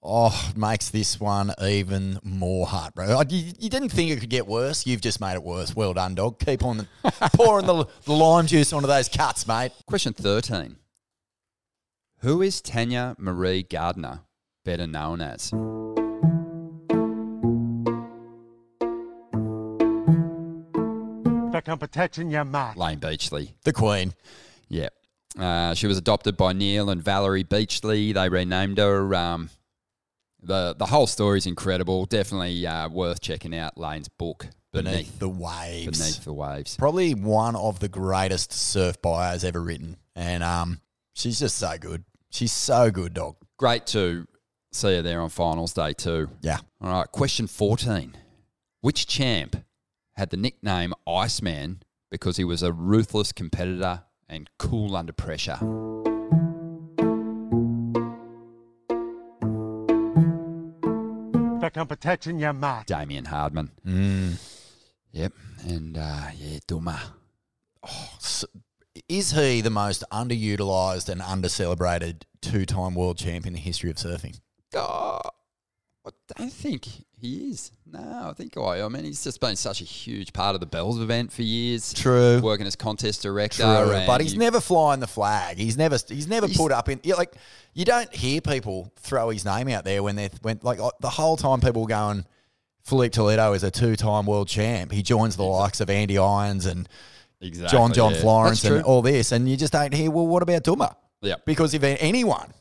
Oh, 0.03 0.47
it 0.49 0.57
makes 0.57 0.89
this 0.89 1.17
one 1.17 1.53
even 1.61 2.19
more 2.23 2.67
heartbreaking. 2.67 3.15
Oh, 3.15 3.23
you, 3.29 3.53
you 3.57 3.69
didn't 3.69 3.87
think 3.87 4.11
it 4.11 4.19
could 4.19 4.29
get 4.29 4.47
worse. 4.47 4.85
You've 4.85 4.99
just 4.99 5.21
made 5.21 5.35
it 5.35 5.43
worse. 5.43 5.73
Well 5.73 5.93
done, 5.93 6.15
dog. 6.15 6.39
Keep 6.39 6.65
on 6.65 6.89
pouring 7.35 7.67
the, 7.67 7.85
the 8.03 8.11
lime 8.11 8.47
juice 8.47 8.73
onto 8.73 8.87
those 8.87 9.07
cuts, 9.07 9.47
mate. 9.47 9.71
Question 9.87 10.11
13. 10.11 10.75
Who 12.19 12.41
is 12.41 12.59
Tanya 12.59 13.15
Marie 13.17 13.63
Gardner 13.63 14.23
better 14.65 14.87
known 14.87 15.21
as? 15.21 15.53
Back 21.61 21.73
on 21.73 21.77
protecting 21.77 22.31
your 22.31 22.43
mark. 22.43 22.75
Layne 22.75 22.97
Beachley. 22.97 23.53
The 23.65 23.71
Queen. 23.71 24.15
Yeah. 24.67 24.89
Uh, 25.37 25.75
she 25.75 25.85
was 25.85 25.95
adopted 25.95 26.35
by 26.35 26.53
Neil 26.53 26.89
and 26.89 27.03
Valerie 27.03 27.43
Beachley. 27.43 28.13
They 28.13 28.29
renamed 28.29 28.79
her. 28.79 29.13
Um, 29.13 29.51
the 30.41 30.73
the 30.75 30.87
whole 30.87 31.05
story 31.05 31.37
is 31.37 31.45
incredible. 31.45 32.07
Definitely 32.07 32.65
uh, 32.65 32.89
worth 32.89 33.21
checking 33.21 33.55
out 33.55 33.77
Layne's 33.77 34.09
book 34.09 34.47
Beneath, 34.73 34.93
Beneath 34.93 35.19
the 35.19 35.29
Waves. 35.29 35.99
Beneath 35.99 36.23
the 36.23 36.33
Waves. 36.33 36.77
Probably 36.77 37.13
one 37.13 37.55
of 37.55 37.79
the 37.79 37.89
greatest 37.89 38.51
surf 38.51 38.99
bios 38.99 39.43
ever 39.43 39.61
written. 39.61 39.97
And 40.15 40.41
um, 40.41 40.81
she's 41.13 41.37
just 41.37 41.59
so 41.59 41.77
good. 41.77 42.05
She's 42.31 42.53
so 42.53 42.89
good, 42.89 43.13
dog. 43.13 43.35
Great 43.59 43.85
to 43.87 44.27
see 44.71 44.95
her 44.95 45.03
there 45.03 45.21
on 45.21 45.29
finals 45.29 45.73
day 45.73 45.93
too. 45.93 46.27
Yeah. 46.41 46.57
All 46.81 46.91
right, 46.91 47.11
question 47.11 47.45
14. 47.45 48.17
Which 48.81 49.05
champ 49.05 49.57
had 50.21 50.29
the 50.29 50.37
nickname 50.37 50.93
Iceman 51.07 51.81
because 52.11 52.37
he 52.37 52.43
was 52.43 52.61
a 52.61 52.71
ruthless 52.71 53.31
competitor 53.31 54.03
and 54.29 54.51
cool 54.59 54.95
under 54.95 55.11
pressure? 55.11 55.57
Back 61.59 61.75
on 61.77 61.87
protecting 61.87 62.37
your 62.37 62.53
mark. 62.53 62.85
Damien 62.85 63.25
Hardman. 63.25 63.71
Mm. 63.83 64.39
Yep. 65.11 65.33
And 65.67 65.97
uh, 65.97 66.27
yeah, 66.37 66.59
Duma. 66.67 66.99
S- 68.17 68.45
Is 69.09 69.31
he 69.31 69.61
the 69.61 69.69
most 69.71 70.03
underutilized 70.11 71.09
and 71.09 71.21
under-celebrated 71.21 72.27
two-time 72.41 72.93
world 72.93 73.17
champion 73.17 73.47
in 73.47 73.53
the 73.53 73.59
history 73.59 73.89
of 73.89 73.95
surfing? 73.97 74.39
Oh, 74.75 75.10
I 76.05 76.09
don't 76.37 76.51
think 76.51 76.87
he 77.15 77.51
is. 77.51 77.71
No, 77.85 77.99
I 78.29 78.33
think 78.33 78.57
I. 78.57 78.81
I 78.81 78.87
mean, 78.87 79.03
he's 79.03 79.23
just 79.23 79.39
been 79.39 79.55
such 79.55 79.81
a 79.81 79.83
huge 79.83 80.33
part 80.33 80.55
of 80.55 80.59
the 80.59 80.65
Bells 80.65 80.99
event 80.99 81.31
for 81.31 81.43
years. 81.43 81.93
True. 81.93 82.39
Working 82.41 82.65
as 82.65 82.75
contest 82.75 83.21
director. 83.21 83.61
True, 83.63 84.03
but 84.07 84.19
he's 84.21 84.33
you- 84.33 84.39
never 84.39 84.59
flying 84.59 84.99
the 84.99 85.07
flag. 85.07 85.57
He's 85.57 85.77
never 85.77 85.97
he's 86.07 86.27
never 86.27 86.47
He's- 86.47 86.57
put 86.57 86.71
up 86.71 86.89
in 86.89 86.99
yeah, 87.03 87.15
like 87.15 87.33
you 87.73 87.85
don't 87.85 88.11
hear 88.13 88.41
people 88.41 88.91
throw 88.97 89.29
his 89.29 89.45
name 89.45 89.67
out 89.67 89.83
there 89.85 90.01
when 90.01 90.15
they're 90.15 90.31
when 90.41 90.59
like 90.63 90.79
the 90.99 91.09
whole 91.09 91.37
time 91.37 91.61
people 91.61 91.81
were 91.83 91.87
going 91.87 92.25
Felipe 92.83 93.11
Toledo 93.11 93.53
is 93.53 93.63
a 93.63 93.69
two-time 93.69 94.25
world 94.25 94.47
champ. 94.47 94.91
He 94.91 95.03
joins 95.03 95.35
the 95.35 95.43
likes 95.43 95.81
of 95.81 95.89
Andy 95.91 96.17
Irons 96.17 96.65
and 96.65 96.89
exactly, 97.39 97.77
John 97.77 97.93
John 97.93 98.13
yeah. 98.15 98.21
Florence 98.21 98.63
and 98.63 98.83
all 98.83 99.03
this, 99.03 99.31
and 99.31 99.47
you 99.47 99.55
just 99.55 99.73
don't 99.73 99.93
hear. 99.93 100.09
Well, 100.09 100.25
what 100.25 100.41
about 100.41 100.63
Duma? 100.63 100.95
Yeah. 101.21 101.35
Because 101.45 101.75
if 101.75 101.83
anyone 101.83 102.51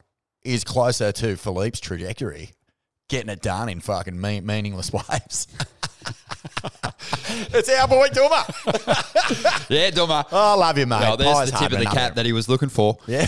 is 0.43 0.63
closer 0.65 1.11
to 1.13 1.37
Felipe's 1.37 1.81
trajectory, 1.81 2.51
getting 3.11 3.29
it 3.29 3.43
done 3.43 3.69
in 3.69 3.81
fucking 3.81 4.19
mean, 4.19 4.47
meaningless 4.47 4.91
waves. 4.93 5.47
it's 7.53 7.69
our 7.69 7.87
boy 7.89 8.09
Duma. 8.09 8.45
Yeah, 9.69 9.91
Duma. 9.91 10.27
Oh, 10.33 10.53
I 10.53 10.55
love 10.55 10.79
you, 10.79 10.87
mate. 10.87 11.01
Well, 11.01 11.17
there's 11.17 11.33
Pies 11.33 11.51
the 11.53 11.59
tip 11.59 11.73
of 11.73 11.79
the 11.79 11.85
cap 11.85 12.15
that 12.17 12.27
he 12.27 12.33
was 12.33 12.49
looking 12.49 12.69
for. 12.69 12.99
Yeah. 13.07 13.27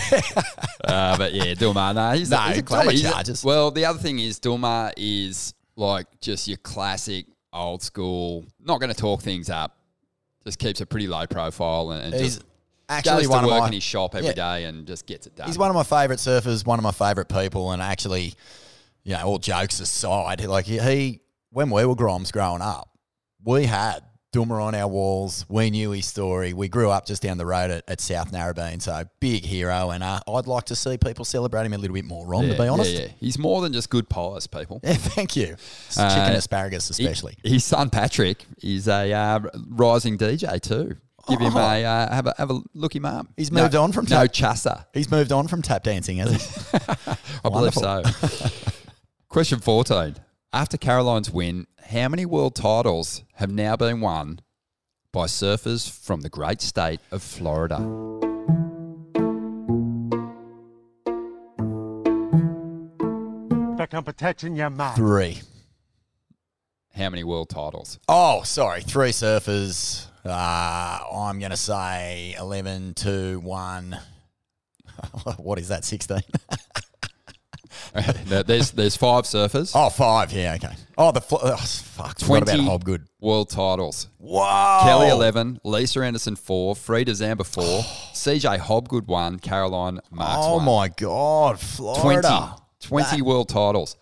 Uh, 0.83 1.17
but 1.17 1.33
yeah, 1.33 1.53
Duma. 1.53 1.93
No, 1.93 2.11
he's, 2.11 2.29
No, 2.29 2.37
he's 2.39 2.59
a 2.69 2.91
he's 2.91 3.05
a- 3.05 3.11
charges. 3.11 3.43
well, 3.43 3.71
the 3.71 3.85
other 3.85 3.99
thing 3.99 4.19
is 4.19 4.39
Duma 4.39 4.91
is 4.97 5.53
like 5.75 6.07
just 6.19 6.47
your 6.47 6.57
classic 6.57 7.25
old 7.53 7.81
school. 7.81 8.45
Not 8.59 8.79
going 8.79 8.91
to 8.93 8.99
talk 8.99 9.21
things 9.21 9.49
up. 9.49 9.77
Just 10.45 10.59
keeps 10.59 10.81
a 10.81 10.85
pretty 10.85 11.07
low 11.07 11.25
profile 11.27 11.91
and, 11.91 12.13
and 12.13 12.23
just 12.23 12.43
actually 12.89 13.23
goes 13.23 13.29
one 13.29 13.43
to 13.43 13.47
of 13.47 13.51
work 13.53 13.61
my 13.61 13.67
in 13.67 13.73
his 13.73 13.83
shop 13.83 14.13
every 14.15 14.33
day 14.33 14.61
Yeah. 14.63 14.67
and 14.69 14.85
just 14.85 15.05
gets 15.05 15.25
it 15.27 15.35
done. 15.35 15.47
He's 15.47 15.57
one 15.57 15.69
of 15.69 15.75
my 15.75 15.83
favourite 15.83 16.19
surfers, 16.19 16.65
one 16.65 16.79
of 16.79 16.83
my 16.83 16.91
favourite 16.91 17.29
people, 17.29 17.71
and 17.71 17.81
actually, 17.81 18.33
you 19.03 19.13
know, 19.13 19.23
all 19.23 19.37
jokes 19.39 19.79
aside, 19.79 20.43
like 20.45 20.65
he, 20.65 20.79
he 20.79 21.21
when 21.51 21.69
we 21.69 21.85
were 21.85 21.95
Groms 21.95 22.31
growing 22.31 22.61
up, 22.61 22.89
we 23.43 23.65
had 23.65 23.99
Duma 24.31 24.55
on 24.55 24.73
our 24.73 24.87
walls. 24.87 25.45
We 25.47 25.69
knew 25.69 25.91
his 25.91 26.07
story. 26.07 26.53
We 26.53 26.67
grew 26.67 26.89
up 26.89 27.05
just 27.05 27.21
down 27.21 27.37
the 27.37 27.45
road 27.45 27.69
at, 27.69 27.83
at 27.87 28.01
South 28.01 28.31
Narrabeen, 28.31 28.81
so 28.81 29.03
big 29.19 29.45
hero, 29.45 29.91
and 29.91 30.03
uh, 30.03 30.19
I'd 30.27 30.47
like 30.47 30.63
to 30.65 30.75
see 30.75 30.97
people 30.97 31.23
celebrate 31.25 31.65
him 31.65 31.73
a 31.73 31.77
little 31.77 31.93
bit 31.93 32.05
more, 32.05 32.25
Ron, 32.25 32.45
yeah, 32.47 32.53
to 32.55 32.61
be 32.63 32.67
honest. 32.67 32.91
Yeah, 32.93 33.01
yeah. 33.01 33.07
He's 33.19 33.37
more 33.37 33.61
than 33.61 33.73
just 33.73 33.91
good 33.91 34.09
pies, 34.09 34.47
people. 34.47 34.79
Yeah, 34.83 34.93
thank 34.95 35.35
you. 35.35 35.55
Uh, 35.95 36.09
Chicken 36.15 36.33
asparagus, 36.35 36.89
especially. 36.89 37.35
He- 37.43 37.51
his 37.53 37.63
son 37.63 37.91
Patrick 37.91 38.43
is 38.63 38.87
a 38.87 39.13
uh, 39.13 39.39
rising 39.69 40.17
DJ 40.17 40.59
too. 40.59 40.95
Give 41.29 41.39
him 41.39 41.55
a 41.55 41.85
uh, 41.85 42.13
have 42.13 42.25
a 42.27 42.33
have 42.37 42.49
a 42.51 42.59
look 42.73 42.93
him 42.93 43.05
up. 43.05 43.27
He's 43.37 43.49
No- 43.51 43.61
moved 43.61 43.75
on 43.75 43.91
from 43.93 44.05
no 44.05 44.25
tap- 44.27 44.33
chassa. 44.33 44.85
He's 44.93 45.09
moved 45.09 45.31
on 45.31 45.47
from 45.47 45.61
tap 45.61 45.83
dancing, 45.83 46.17
hasn't 46.17 46.41
he? 46.41 47.11
I 47.45 47.49
believe 47.49 47.73
so. 47.73 48.01
Question 49.33 49.61
14. 49.61 50.17
After 50.53 50.77
Caroline's 50.77 51.31
win, 51.31 51.65
how 51.87 52.07
many 52.07 52.23
world 52.23 52.53
titles 52.53 53.23
have 53.37 53.51
now 53.51 53.75
been 53.75 53.99
won 53.99 54.41
by 55.11 55.25
surfers 55.25 55.89
from 55.89 56.21
the 56.21 56.29
great 56.29 56.61
state 56.61 56.99
of 57.09 57.23
Florida? 57.23 57.77
Back 63.75 63.95
on 63.95 64.03
protecting 64.03 64.55
your 64.55 64.69
mark. 64.69 64.97
Three. 64.97 65.41
How 66.93 67.09
many 67.09 67.23
world 67.23 67.49
titles? 67.49 67.97
Oh, 68.07 68.43
sorry. 68.43 68.81
Three 68.81 69.09
surfers. 69.09 70.05
Uh, 70.23 70.99
I'm 71.11 71.39
going 71.39 71.49
to 71.49 71.57
say 71.57 72.35
11, 72.37 72.93
2, 72.93 73.39
1. 73.39 73.97
what 75.37 75.57
is 75.57 75.69
that, 75.69 75.85
16? 75.85 76.19
There- 78.25 78.43
there's 78.43 78.71
there's 78.71 78.95
five 78.95 79.25
surfers, 79.25 79.71
oh, 79.75 79.89
five. 79.89 80.31
Yeah, 80.33 80.55
okay. 80.55 80.73
Oh, 80.97 81.11
the. 81.11 81.21
Fl- 81.21 81.37
oh, 81.43 81.55
fuck. 81.57 82.19
What 82.23 82.43
about 82.43 82.55
20 82.55 82.67
Hobgood? 82.69 83.05
world 83.21 83.49
titles. 83.49 84.07
Whoa. 84.17 84.79
Kelly 84.83 85.09
11, 85.09 85.59
Lisa 85.63 86.01
Andersen 86.01 86.35
4, 86.35 86.75
Frieda 86.75 87.11
Zamba 87.11 87.45
4, 87.45 87.63
CJ 88.13 88.59
Hobgood 88.59 89.07
1, 89.07 89.39
Caroline 89.39 89.99
Marks 90.11 90.45
Oh, 90.45 90.55
1. 90.57 90.65
my 90.65 90.87
God. 90.89 91.59
20, 91.59 91.63
Florida. 92.21 92.55
20 92.81 93.21
world 93.21 93.49
titles. 93.49 93.95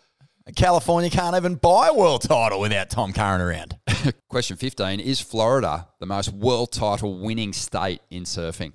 California 0.56 1.10
can't 1.10 1.36
even 1.36 1.56
buy 1.56 1.90
a 1.90 1.94
world 1.94 2.22
title 2.24 2.60
without 2.60 2.90
Tom 2.90 3.14
Curran 3.14 3.42
around. 3.42 3.78
Question 4.30 4.58
15 4.58 5.00
Is 5.00 5.20
Florida 5.22 5.88
the 6.00 6.06
most 6.06 6.34
world 6.34 6.72
title 6.72 7.20
winning 7.20 7.54
state 7.54 8.02
in 8.10 8.24
surfing? 8.24 8.72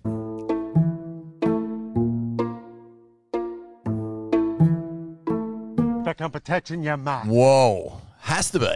Back 6.16 6.24
on 6.24 6.30
protecting 6.30 6.82
your 6.82 6.96
mark. 6.96 7.26
Whoa. 7.26 8.00
Has 8.20 8.50
to 8.52 8.58
be. 8.58 8.66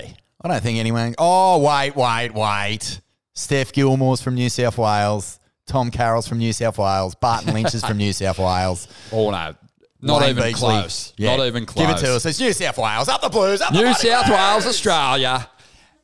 I 0.42 0.48
don't 0.48 0.62
think 0.62 0.78
anyone. 0.78 1.14
Oh, 1.16 1.58
wait, 1.58 1.96
wait, 1.96 2.34
wait. 2.34 3.00
Steph 3.32 3.72
Gilmore's 3.72 4.20
from 4.20 4.34
New 4.34 4.50
South 4.50 4.76
Wales. 4.76 5.40
Tom 5.66 5.90
Carroll's 5.90 6.28
from 6.28 6.36
New 6.38 6.52
South 6.52 6.76
Wales. 6.76 7.14
Barton 7.14 7.54
Lynch 7.54 7.74
is 7.74 7.82
from 7.84 7.96
New 7.96 8.12
South 8.12 8.38
Wales. 8.38 8.88
Oh, 9.10 9.30
no. 9.30 9.54
Not 10.02 10.20
Wayne 10.20 10.30
even 10.30 10.42
Beachley. 10.44 10.58
close. 10.60 11.14
Yeah. 11.16 11.36
Not 11.36 11.46
even 11.46 11.64
close. 11.64 11.86
Give 11.86 11.96
it 11.96 12.00
to 12.00 12.14
us. 12.16 12.26
It's 12.26 12.40
New 12.40 12.52
South 12.52 12.76
Wales. 12.76 13.08
Up 13.08 13.22
the 13.22 13.28
Blues. 13.30 13.62
Up 13.62 13.72
New 13.72 13.80
bloody 13.80 13.94
South 13.94 14.26
Blues. 14.26 14.36
Wales, 14.38 14.66
Australia. 14.66 15.48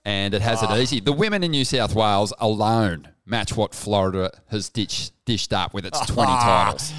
And 0.07 0.33
it 0.35 0.41
has 0.43 0.63
Ah. 0.63 0.73
it 0.75 0.81
easy. 0.81 1.01
The 1.01 1.13
women 1.13 1.43
in 1.45 1.51
New 1.51 1.65
South 1.67 1.95
Wales 1.95 2.33
alone 2.39 3.09
match 3.27 3.55
what 3.57 3.75
Florida 3.75 4.31
has 4.51 4.69
ditched, 4.71 5.13
dished 5.27 5.53
up 5.53 5.75
with 5.75 5.85
its 5.85 5.99
20 6.07 6.31
Ah. 6.33 6.65
titles. 6.65 6.93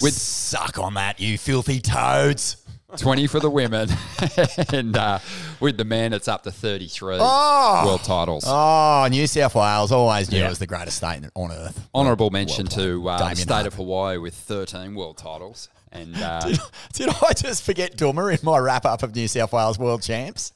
With 0.00 0.14
Suck 0.14 0.78
on 0.78 0.94
that, 0.94 1.20
you 1.20 1.38
filthy 1.38 1.80
toads. 1.80 2.56
20 2.96 3.26
for 3.26 3.40
the 3.40 3.50
women. 3.50 3.88
and 4.72 4.96
uh, 4.96 5.18
with 5.60 5.76
the 5.76 5.84
men, 5.84 6.12
it's 6.12 6.28
up 6.28 6.42
to 6.44 6.50
33 6.50 7.18
Oh. 7.20 7.82
world 7.86 8.02
titles. 8.04 8.44
Oh, 8.46 9.06
New 9.10 9.26
South 9.26 9.54
Wales 9.54 9.92
always 9.92 10.30
knew 10.30 10.38
Yeah. 10.38 10.46
it 10.46 10.50
was 10.50 10.58
the 10.58 10.66
greatest 10.66 10.98
state 10.98 11.22
on 11.34 11.52
earth. 11.52 11.88
Honourable 11.94 12.30
mention 12.30 12.66
to 12.68 13.08
uh, 13.08 13.28
the 13.30 13.34
state 13.36 13.66
of 13.66 13.74
Hawaii 13.74 14.18
with 14.18 14.34
13 14.34 14.94
world 14.94 15.16
titles. 15.16 15.68
And 15.94 16.16
uh, 16.16 16.40
Did 16.92 17.08
I 17.22 17.32
just 17.32 17.62
forget 17.62 17.96
Duma 17.96 18.26
in 18.26 18.38
my 18.42 18.58
wrap 18.58 18.84
up 18.84 19.02
of 19.02 19.14
New 19.14 19.28
South 19.28 19.52
Wales 19.52 19.78
world 19.78 20.02
champs? 20.02 20.52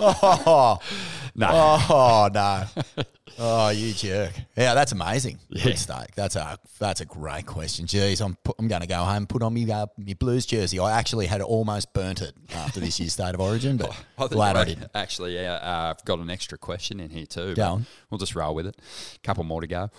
Oh, 0.00 0.78
no. 1.34 1.48
oh 1.50 2.28
no. 2.32 2.64
Oh, 3.40 3.68
you 3.68 3.92
jerk! 3.92 4.32
Yeah, 4.56 4.74
that's 4.74 4.90
amazing. 4.90 5.38
Yeah. 5.48 5.62
Good 5.62 5.78
stake. 5.78 6.12
That's 6.16 6.34
a 6.34 6.58
that's 6.80 7.00
a 7.00 7.04
great 7.04 7.46
question. 7.46 7.86
Jeez, 7.86 8.20
I'm 8.24 8.36
I'm 8.58 8.66
going 8.66 8.80
to 8.80 8.88
go 8.88 8.96
home, 8.96 9.28
put 9.28 9.44
on 9.44 9.54
my 9.54 9.72
uh, 9.72 9.86
my 9.96 10.14
Blues 10.14 10.44
jersey. 10.44 10.80
I 10.80 10.98
actually 10.98 11.26
had 11.26 11.40
almost 11.40 11.92
burnt 11.92 12.20
it 12.20 12.32
after 12.52 12.80
this 12.80 12.98
year's 12.98 13.12
State 13.12 13.34
of 13.34 13.40
Origin, 13.40 13.76
but 13.76 13.90
I 13.90 14.22
think 14.22 14.32
glad 14.32 14.56
I 14.56 14.62
I 14.62 14.64
didn't. 14.64 14.90
Actually, 14.92 15.34
yeah, 15.34 15.54
uh, 15.54 15.94
I've 15.96 16.04
got 16.04 16.18
an 16.18 16.30
extra 16.30 16.58
question 16.58 16.98
in 16.98 17.10
here 17.10 17.26
too. 17.26 17.54
Go 17.54 17.64
on. 17.64 17.86
We'll 18.10 18.18
just 18.18 18.34
roll 18.34 18.56
with 18.56 18.66
it. 18.66 18.76
couple 19.22 19.44
more 19.44 19.60
to 19.60 19.68
go. 19.68 19.90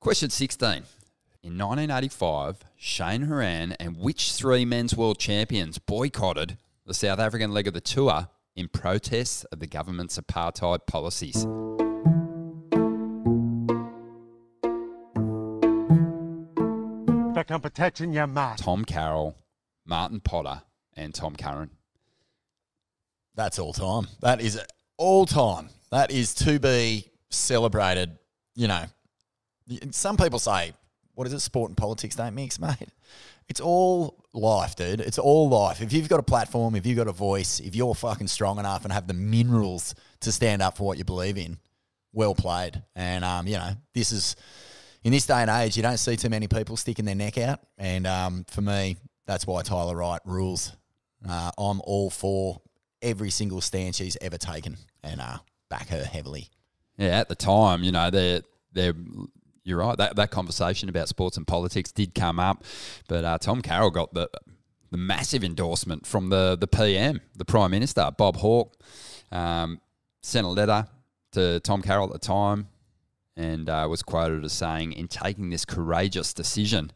Question 0.00 0.30
16. 0.30 0.84
In 1.42 1.56
1985, 1.56 2.64
Shane 2.76 3.22
Horan 3.22 3.72
and 3.80 3.96
which 3.96 4.32
three 4.34 4.66
men's 4.66 4.94
world 4.94 5.18
champions 5.18 5.78
boycotted 5.78 6.58
the 6.84 6.92
South 6.92 7.18
African 7.18 7.50
leg 7.50 7.66
of 7.66 7.72
the 7.72 7.80
tour 7.80 8.28
in 8.54 8.68
protest 8.68 9.46
of 9.50 9.58
the 9.58 9.66
government's 9.66 10.18
apartheid 10.18 10.86
policies? 10.86 11.46
Back 17.34 17.50
on 17.50 17.62
protecting 17.62 18.12
your 18.12 18.26
mark. 18.26 18.58
Tom 18.58 18.84
Carroll, 18.84 19.34
Martin 19.86 20.20
Potter, 20.20 20.60
and 20.94 21.14
Tom 21.14 21.36
Curran. 21.36 21.70
That's 23.34 23.58
all 23.58 23.72
time. 23.72 24.08
That 24.20 24.42
is 24.42 24.60
all 24.98 25.24
time. 25.24 25.70
That 25.90 26.10
is 26.10 26.34
to 26.34 26.60
be 26.60 27.10
celebrated. 27.30 28.18
You 28.54 28.68
know, 28.68 28.84
some 29.90 30.18
people 30.18 30.38
say, 30.38 30.74
what 31.20 31.26
is 31.26 31.34
it? 31.34 31.40
Sport 31.40 31.68
and 31.68 31.76
politics 31.76 32.16
don't 32.16 32.34
mix, 32.34 32.58
mate. 32.58 32.88
It's 33.46 33.60
all 33.60 34.24
life, 34.32 34.74
dude. 34.74 35.02
It's 35.02 35.18
all 35.18 35.50
life. 35.50 35.82
If 35.82 35.92
you've 35.92 36.08
got 36.08 36.18
a 36.18 36.22
platform, 36.22 36.74
if 36.74 36.86
you've 36.86 36.96
got 36.96 37.08
a 37.08 37.12
voice, 37.12 37.60
if 37.60 37.76
you're 37.76 37.94
fucking 37.94 38.28
strong 38.28 38.58
enough 38.58 38.84
and 38.84 38.92
have 38.92 39.06
the 39.06 39.12
minerals 39.12 39.94
to 40.20 40.32
stand 40.32 40.62
up 40.62 40.78
for 40.78 40.84
what 40.84 40.96
you 40.96 41.04
believe 41.04 41.36
in, 41.36 41.58
well 42.14 42.34
played. 42.34 42.82
And 42.96 43.22
um, 43.22 43.46
you 43.46 43.58
know, 43.58 43.72
this 43.92 44.12
is 44.12 44.34
in 45.04 45.12
this 45.12 45.26
day 45.26 45.42
and 45.42 45.50
age, 45.50 45.76
you 45.76 45.82
don't 45.82 45.98
see 45.98 46.16
too 46.16 46.30
many 46.30 46.48
people 46.48 46.78
sticking 46.78 47.04
their 47.04 47.14
neck 47.14 47.36
out. 47.36 47.60
And 47.76 48.06
um, 48.06 48.46
for 48.48 48.62
me, 48.62 48.96
that's 49.26 49.46
why 49.46 49.60
Tyler 49.60 49.96
Wright 49.96 50.22
rules. 50.24 50.74
Uh, 51.28 51.50
I'm 51.58 51.82
all 51.84 52.08
for 52.08 52.62
every 53.02 53.28
single 53.28 53.60
stand 53.60 53.94
she's 53.94 54.16
ever 54.22 54.38
taken, 54.38 54.78
and 55.02 55.20
uh, 55.20 55.36
back 55.68 55.88
her 55.88 56.02
heavily. 56.02 56.48
Yeah, 56.96 57.20
at 57.20 57.28
the 57.28 57.34
time, 57.34 57.82
you 57.82 57.92
know, 57.92 58.08
they're 58.08 58.40
they're 58.72 58.94
you're 59.64 59.78
right. 59.78 59.96
That 59.96 60.16
that 60.16 60.30
conversation 60.30 60.88
about 60.88 61.08
sports 61.08 61.36
and 61.36 61.46
politics 61.46 61.92
did 61.92 62.14
come 62.14 62.38
up, 62.40 62.64
but 63.08 63.24
uh, 63.24 63.38
Tom 63.38 63.62
Carroll 63.62 63.90
got 63.90 64.14
the 64.14 64.30
the 64.90 64.96
massive 64.96 65.44
endorsement 65.44 66.06
from 66.06 66.30
the 66.30 66.56
the 66.58 66.66
PM, 66.66 67.20
the 67.36 67.44
Prime 67.44 67.70
Minister 67.70 68.10
Bob 68.16 68.36
Hawke, 68.36 68.74
um, 69.30 69.80
sent 70.22 70.46
a 70.46 70.50
letter 70.50 70.86
to 71.32 71.60
Tom 71.60 71.82
Carroll 71.82 72.06
at 72.06 72.12
the 72.12 72.18
time, 72.18 72.68
and 73.36 73.68
uh, 73.68 73.86
was 73.88 74.02
quoted 74.02 74.44
as 74.44 74.52
saying, 74.52 74.92
"In 74.92 75.08
taking 75.08 75.50
this 75.50 75.64
courageous 75.64 76.32
decision 76.32 76.90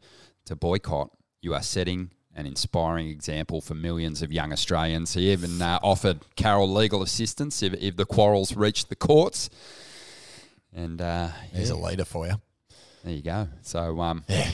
to 0.45 0.55
boycott, 0.55 1.11
you 1.41 1.53
are 1.53 1.63
setting." 1.63 2.11
An 2.37 2.45
inspiring 2.45 3.07
example 3.07 3.61
for 3.61 3.75
millions 3.75 4.21
of 4.21 4.29
young 4.29 4.51
Australians. 4.51 5.13
He 5.13 5.31
even 5.31 5.61
uh, 5.61 5.79
offered 5.81 6.19
Carroll 6.35 6.69
legal 6.69 7.01
assistance 7.01 7.63
if, 7.63 7.73
if 7.75 7.95
the 7.95 8.05
quarrels 8.05 8.57
reached 8.57 8.89
the 8.89 8.97
courts. 8.97 9.49
And 10.73 10.99
uh, 10.99 11.29
There's 11.53 11.69
yeah, 11.69 11.75
a 11.75 11.77
leader 11.77 12.03
for 12.03 12.27
you. 12.27 12.33
There 13.05 13.13
you 13.13 13.21
go. 13.21 13.47
So 13.61 14.01
um, 14.01 14.23
Yeah. 14.27 14.49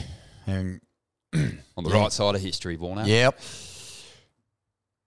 And, 0.46 0.80
on 1.34 1.84
the 1.84 1.90
Yeah. 1.90 2.00
right 2.02 2.12
side 2.12 2.34
of 2.34 2.42
history, 2.42 2.76
Warner. 2.76 3.04
yep. 3.04 3.40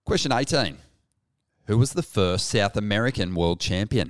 Question 0.03 0.31
18. 0.31 0.77
Who 1.67 1.77
was 1.77 1.93
the 1.93 2.01
first 2.03 2.47
South 2.47 2.75
American 2.75 3.35
world 3.35 3.59
champion? 3.59 4.09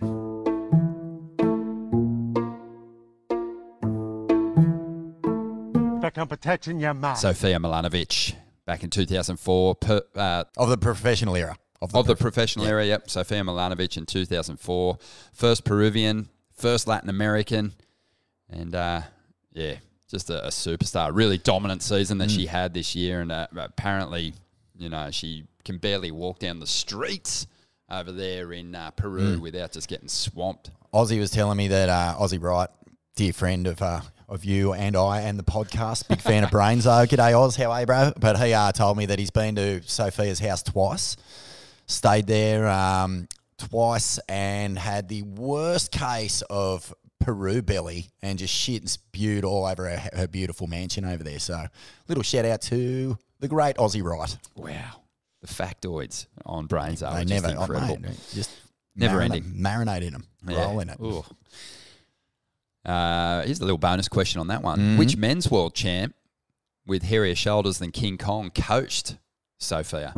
Back 6.02 6.18
on 6.18 6.28
protecting 6.28 6.80
your 6.80 6.94
mind. 6.94 7.18
Sofia 7.18 7.58
Mulanovich. 7.58 8.36
Back 8.66 8.84
in 8.84 8.90
2004. 8.90 9.76
Per, 9.76 10.02
uh, 10.16 10.44
Of 10.56 10.70
the 10.70 10.78
professional 10.78 11.36
era. 11.36 11.58
Of 11.82 11.92
the, 11.92 11.98
of 11.98 12.08
the 12.08 12.16
professional 12.16 12.66
yeah. 12.66 12.72
area, 12.72 12.88
yep. 12.88 13.10
Sofia 13.10 13.42
Mulanovich 13.42 13.98
in 13.98 14.06
2004. 14.06 14.98
First 15.34 15.66
Peruvian, 15.66 16.30
first 16.54 16.88
Latin 16.88 17.10
American. 17.10 17.74
And 18.50 18.76
uh, 18.76 19.02
yeah, 19.56 19.76
just 20.08 20.30
a, 20.30 20.46
a 20.46 20.50
superstar. 20.50 21.10
Really 21.12 21.40
dominant 21.40 21.82
season 21.82 22.20
that 22.20 22.30
Mm. 22.30 22.36
she 22.36 22.46
had 22.46 22.74
this 22.76 22.96
year. 22.96 23.22
And 23.22 23.32
uh, 23.32 23.48
apparently, 23.58 24.34
you 24.78 24.90
know, 24.90 25.10
she 25.10 25.46
can 25.64 25.78
barely 25.80 26.12
walk 26.12 26.38
down 26.40 26.60
the 26.60 26.68
streets 26.68 27.48
over 27.90 28.12
there 28.12 28.54
in 28.54 28.76
uh, 28.76 28.92
Mm. 28.92 28.96
Peru 28.96 29.40
without 29.40 29.72
just 29.72 29.88
getting 29.88 30.10
swamped. 30.10 30.70
Ozzy 30.94 31.20
was 31.20 31.32
telling 31.32 31.58
me 31.58 31.70
that 31.70 31.90
uh, 31.90 32.16
Ozzy 32.20 32.40
Wright, 32.42 32.70
dear 33.16 33.34
friend 33.34 33.66
of 33.66 33.82
uh, 33.82 34.02
of 34.28 34.44
you 34.44 34.74
and 34.74 34.96
I 34.96 35.22
and 35.22 35.38
the 35.40 35.44
podcast, 35.44 36.08
big 36.08 36.20
fan 36.22 36.44
of 36.44 36.50
Brainzo. 36.50 37.06
G'day 37.08 37.40
Oz, 37.40 37.56
how 37.56 37.72
are 37.72 37.80
you, 37.82 37.86
bro? 37.86 38.12
But 38.20 38.38
he 38.40 38.54
uh, 38.54 38.72
told 38.72 38.98
me 38.98 39.06
that 39.08 39.20
he's 39.20 39.30
been 39.32 39.56
to 39.56 39.82
Sofia's 39.82 40.40
house 40.40 40.64
twice, 40.64 41.16
stayed 41.86 42.26
there 42.28 42.68
um, 42.68 43.28
twice, 43.58 44.18
and 44.28 44.78
had 44.80 45.10
the 45.10 45.22
worst 45.22 45.92
case 45.92 46.42
of 46.50 46.94
Peru 47.26 47.64
belly 47.64 48.12
and 48.22 48.38
just 48.38 48.54
shit 48.54 48.82
and 48.84 48.90
spewed 48.90 49.44
all 49.44 49.66
over 49.66 49.90
her, 49.90 50.10
her 50.16 50.28
beautiful 50.28 50.68
mansion 50.68 51.04
over 51.06 51.24
there. 51.24 51.40
So, 51.40 51.66
little 52.08 52.24
shout 52.24 52.46
out 52.46 52.62
to 52.64 53.18
the 53.40 53.48
great 53.48 53.78
Ozzy 53.78 54.04
Wright. 54.04 54.38
Wow. 54.56 55.02
The 55.42 55.48
factoids 55.48 56.28
on 56.46 56.68
Brains 56.68 57.02
are 57.02 57.24
just 57.24 57.30
never, 57.44 57.58
oh, 57.58 57.62
incredible. 57.64 58.00
mate, 58.00 58.20
just 58.34 58.52
Never 58.96 59.18
marinate- 59.20 59.24
ending. 59.24 59.44
Marinate 59.58 60.02
in 60.04 60.14
them, 60.14 60.28
roll 60.44 60.80
in 60.80 60.90
it. 60.90 61.00
Ooh. 61.02 61.24
Uh, 62.86 63.42
here's 63.44 63.60
a 63.60 63.64
little 63.64 63.80
bonus 63.80 64.08
question 64.08 64.40
on 64.40 64.48
that 64.48 64.62
one. 64.62 64.78
Mm-hmm. 64.78 64.98
Which 64.98 65.18
men's 65.18 65.50
world 65.50 65.74
champ 65.74 66.14
with 66.86 67.02
hairier 67.04 67.34
shoulders 67.36 67.80
than 67.80 67.92
King 67.92 68.18
Kong 68.20 68.52
coached 68.52 69.18
Sofia? 69.58 70.14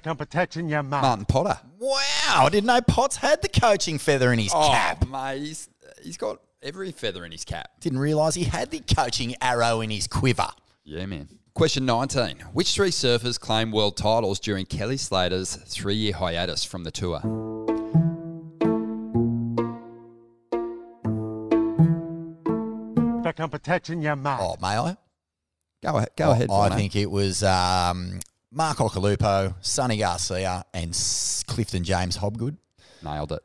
Back 0.00 0.12
on 0.12 0.16
protecting 0.16 0.66
your 0.70 0.82
mind. 0.82 1.02
Martin 1.02 1.24
Potter. 1.26 1.60
Wow, 1.78 1.94
I 2.28 2.48
didn't 2.48 2.68
know 2.68 2.80
Potts 2.80 3.16
had 3.16 3.42
the 3.42 3.50
coaching 3.50 3.98
feather 3.98 4.32
in 4.32 4.38
his 4.38 4.50
cap. 4.50 5.04
Oh, 5.04 5.06
mate, 5.06 5.40
he's, 5.40 5.68
he's 6.02 6.16
got 6.16 6.40
every 6.62 6.90
feather 6.90 7.22
in 7.26 7.32
his 7.32 7.44
cap. 7.44 7.68
Didn't 7.80 7.98
realise 7.98 8.34
he 8.34 8.44
had 8.44 8.70
the 8.70 8.80
coaching 8.80 9.34
arrow 9.42 9.82
in 9.82 9.90
his 9.90 10.06
quiver. 10.06 10.48
Yeah, 10.84 11.04
man. 11.04 11.28
Question 11.52 11.84
19. 11.84 12.38
Which 12.54 12.72
three 12.74 12.88
surfers 12.88 13.38
claimed 13.38 13.74
world 13.74 13.98
titles 13.98 14.40
during 14.40 14.64
Kelly 14.64 14.96
Slater's 14.96 15.56
three 15.56 15.96
year 15.96 16.14
hiatus 16.14 16.64
from 16.64 16.84
the 16.84 16.90
tour? 16.90 17.18
Back 23.22 23.38
on 23.38 23.50
protecting 23.50 24.00
your 24.00 24.16
mind. 24.16 24.40
Oh, 24.42 24.56
may 24.62 24.78
I? 24.78 24.96
Go 25.82 25.96
ahead. 25.96 26.08
Go 26.16 26.30
ahead. 26.30 26.48
I 26.48 26.52
Warner. 26.52 26.74
think 26.74 26.96
it 26.96 27.10
was 27.10 27.42
um, 27.42 28.20
Mark 28.52 28.78
Occhilupo, 28.78 29.54
Sunny 29.60 29.98
Garcia, 29.98 30.64
and 30.74 30.92
Clifton 31.46 31.84
James 31.84 32.18
Hobgood. 32.18 32.56
Nailed 33.02 33.30
it. 33.32 33.42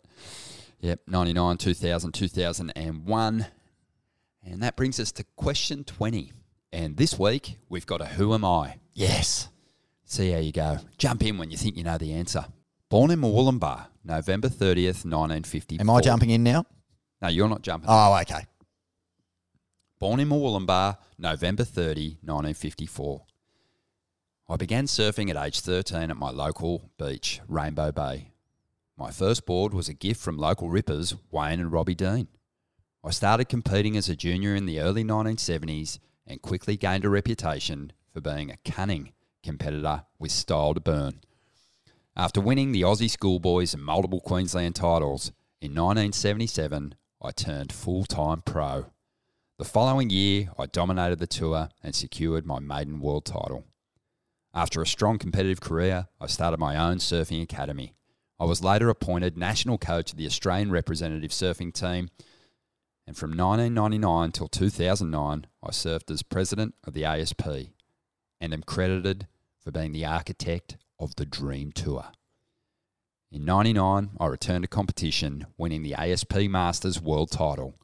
Yep, 0.79 1.01
99, 1.07 1.57
2000, 1.57 2.11
2001. 2.11 3.45
And 4.43 4.63
that 4.63 4.75
brings 4.75 4.99
us 4.99 5.11
to 5.13 5.23
question 5.35 5.83
20. 5.83 6.31
And 6.73 6.97
this 6.97 7.19
week, 7.19 7.57
we've 7.69 7.85
got 7.85 8.01
a 8.01 8.05
Who 8.05 8.33
Am 8.33 8.43
I? 8.43 8.79
Yes. 8.93 9.49
See 10.05 10.31
how 10.31 10.39
you 10.39 10.51
go. 10.51 10.79
Jump 10.97 11.23
in 11.23 11.37
when 11.37 11.51
you 11.51 11.57
think 11.57 11.77
you 11.77 11.83
know 11.83 11.99
the 11.99 12.13
answer. 12.13 12.45
Born 12.89 13.11
in 13.11 13.21
Murwillumbah, 13.21 13.87
November 14.03 14.49
30th, 14.49 15.05
1954. 15.05 15.81
Am 15.81 15.89
I 15.89 16.01
jumping 16.01 16.31
in 16.31 16.43
now? 16.43 16.65
No, 17.21 17.27
you're 17.27 17.49
not 17.49 17.61
jumping. 17.61 17.89
Oh, 17.89 18.17
okay. 18.21 18.45
Born 19.99 20.19
in 20.19 20.29
Murwillumbah, 20.29 20.97
November 21.19 21.63
30, 21.63 22.17
1954. 22.21 23.21
I 24.47 24.57
began 24.57 24.85
surfing 24.85 25.31
at 25.31 25.43
age 25.43 25.59
13 25.61 26.11
at 26.11 26.17
my 26.17 26.29
local 26.29 26.91
beach, 26.99 27.41
Rainbow 27.47 27.91
Bay. 27.91 28.29
My 28.95 29.09
first 29.09 29.47
board 29.47 29.73
was 29.73 29.89
a 29.89 29.93
gift 29.95 30.21
from 30.21 30.37
local 30.37 30.69
rippers 30.69 31.15
Wayne 31.31 31.59
and 31.59 31.71
Robbie 31.71 31.95
Dean. 31.95 32.27
I 33.03 33.09
started 33.09 33.49
competing 33.49 33.97
as 33.97 34.07
a 34.07 34.15
junior 34.15 34.53
in 34.53 34.67
the 34.67 34.79
early 34.81 35.03
1970s 35.03 35.97
and 36.27 36.43
quickly 36.43 36.77
gained 36.77 37.05
a 37.05 37.09
reputation 37.09 37.91
for 38.13 38.21
being 38.21 38.51
a 38.51 38.57
cunning 38.63 39.13
competitor 39.41 40.03
with 40.19 40.31
style 40.31 40.75
to 40.75 40.79
burn. 40.79 41.21
After 42.15 42.39
winning 42.39 42.71
the 42.71 42.83
Aussie 42.83 43.09
Schoolboys 43.09 43.73
and 43.73 43.83
multiple 43.83 44.19
Queensland 44.19 44.75
titles, 44.75 45.31
in 45.59 45.71
1977 45.71 46.93
I 47.19 47.31
turned 47.31 47.73
full 47.73 48.05
time 48.05 48.43
pro. 48.43 48.85
The 49.57 49.65
following 49.65 50.11
year, 50.11 50.49
I 50.59 50.67
dominated 50.67 51.17
the 51.17 51.25
tour 51.25 51.69
and 51.81 51.95
secured 51.95 52.45
my 52.45 52.59
maiden 52.59 52.99
world 52.99 53.25
title. 53.25 53.65
After 54.57 54.81
a 54.81 54.87
strong 54.87 55.19
competitive 55.19 55.59
career, 55.59 56.07
I 56.21 56.27
started 56.27 56.61
my 56.61 56.77
own 56.77 56.99
surfing 56.99 57.43
academy. 57.43 57.93
I 58.39 58.45
was 58.45 58.63
later 58.63 58.89
appointed 58.89 59.37
national 59.37 59.77
coach 59.77 60.13
of 60.13 60.17
the 60.17 60.25
Australian 60.25 60.71
representative 60.71 61.31
surfing 61.31 61.73
team, 61.73 62.09
and 63.05 63.17
from 63.17 63.31
1999 63.31 64.31
till 64.31 64.47
2009, 64.47 65.47
I 65.61 65.71
served 65.71 66.09
as 66.09 66.23
president 66.23 66.73
of 66.85 66.93
the 66.93 67.03
ASP 67.03 67.45
and 68.39 68.53
am 68.53 68.63
credited 68.63 69.27
for 69.59 69.71
being 69.71 69.91
the 69.91 70.05
architect 70.05 70.77
of 70.99 71.17
the 71.17 71.25
Dream 71.25 71.73
Tour. 71.73 72.05
In 73.29 73.43
99, 73.43 74.11
I 74.17 74.25
returned 74.25 74.63
to 74.63 74.69
competition, 74.69 75.47
winning 75.57 75.83
the 75.83 75.95
ASP 75.95 76.33
Masters 76.49 77.01
World 77.01 77.29
title. 77.29 77.75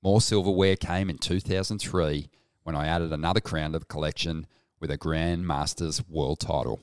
More 0.00 0.20
silverware 0.20 0.76
came 0.76 1.10
in 1.10 1.18
2003 1.18 2.30
when 2.62 2.76
I 2.76 2.86
added 2.86 3.12
another 3.12 3.40
crown 3.40 3.72
to 3.72 3.80
the 3.80 3.84
collection 3.84 4.46
with 4.84 4.90
a 4.90 4.98
Grand 4.98 5.46
Masters 5.46 6.06
World 6.10 6.40
title. 6.40 6.78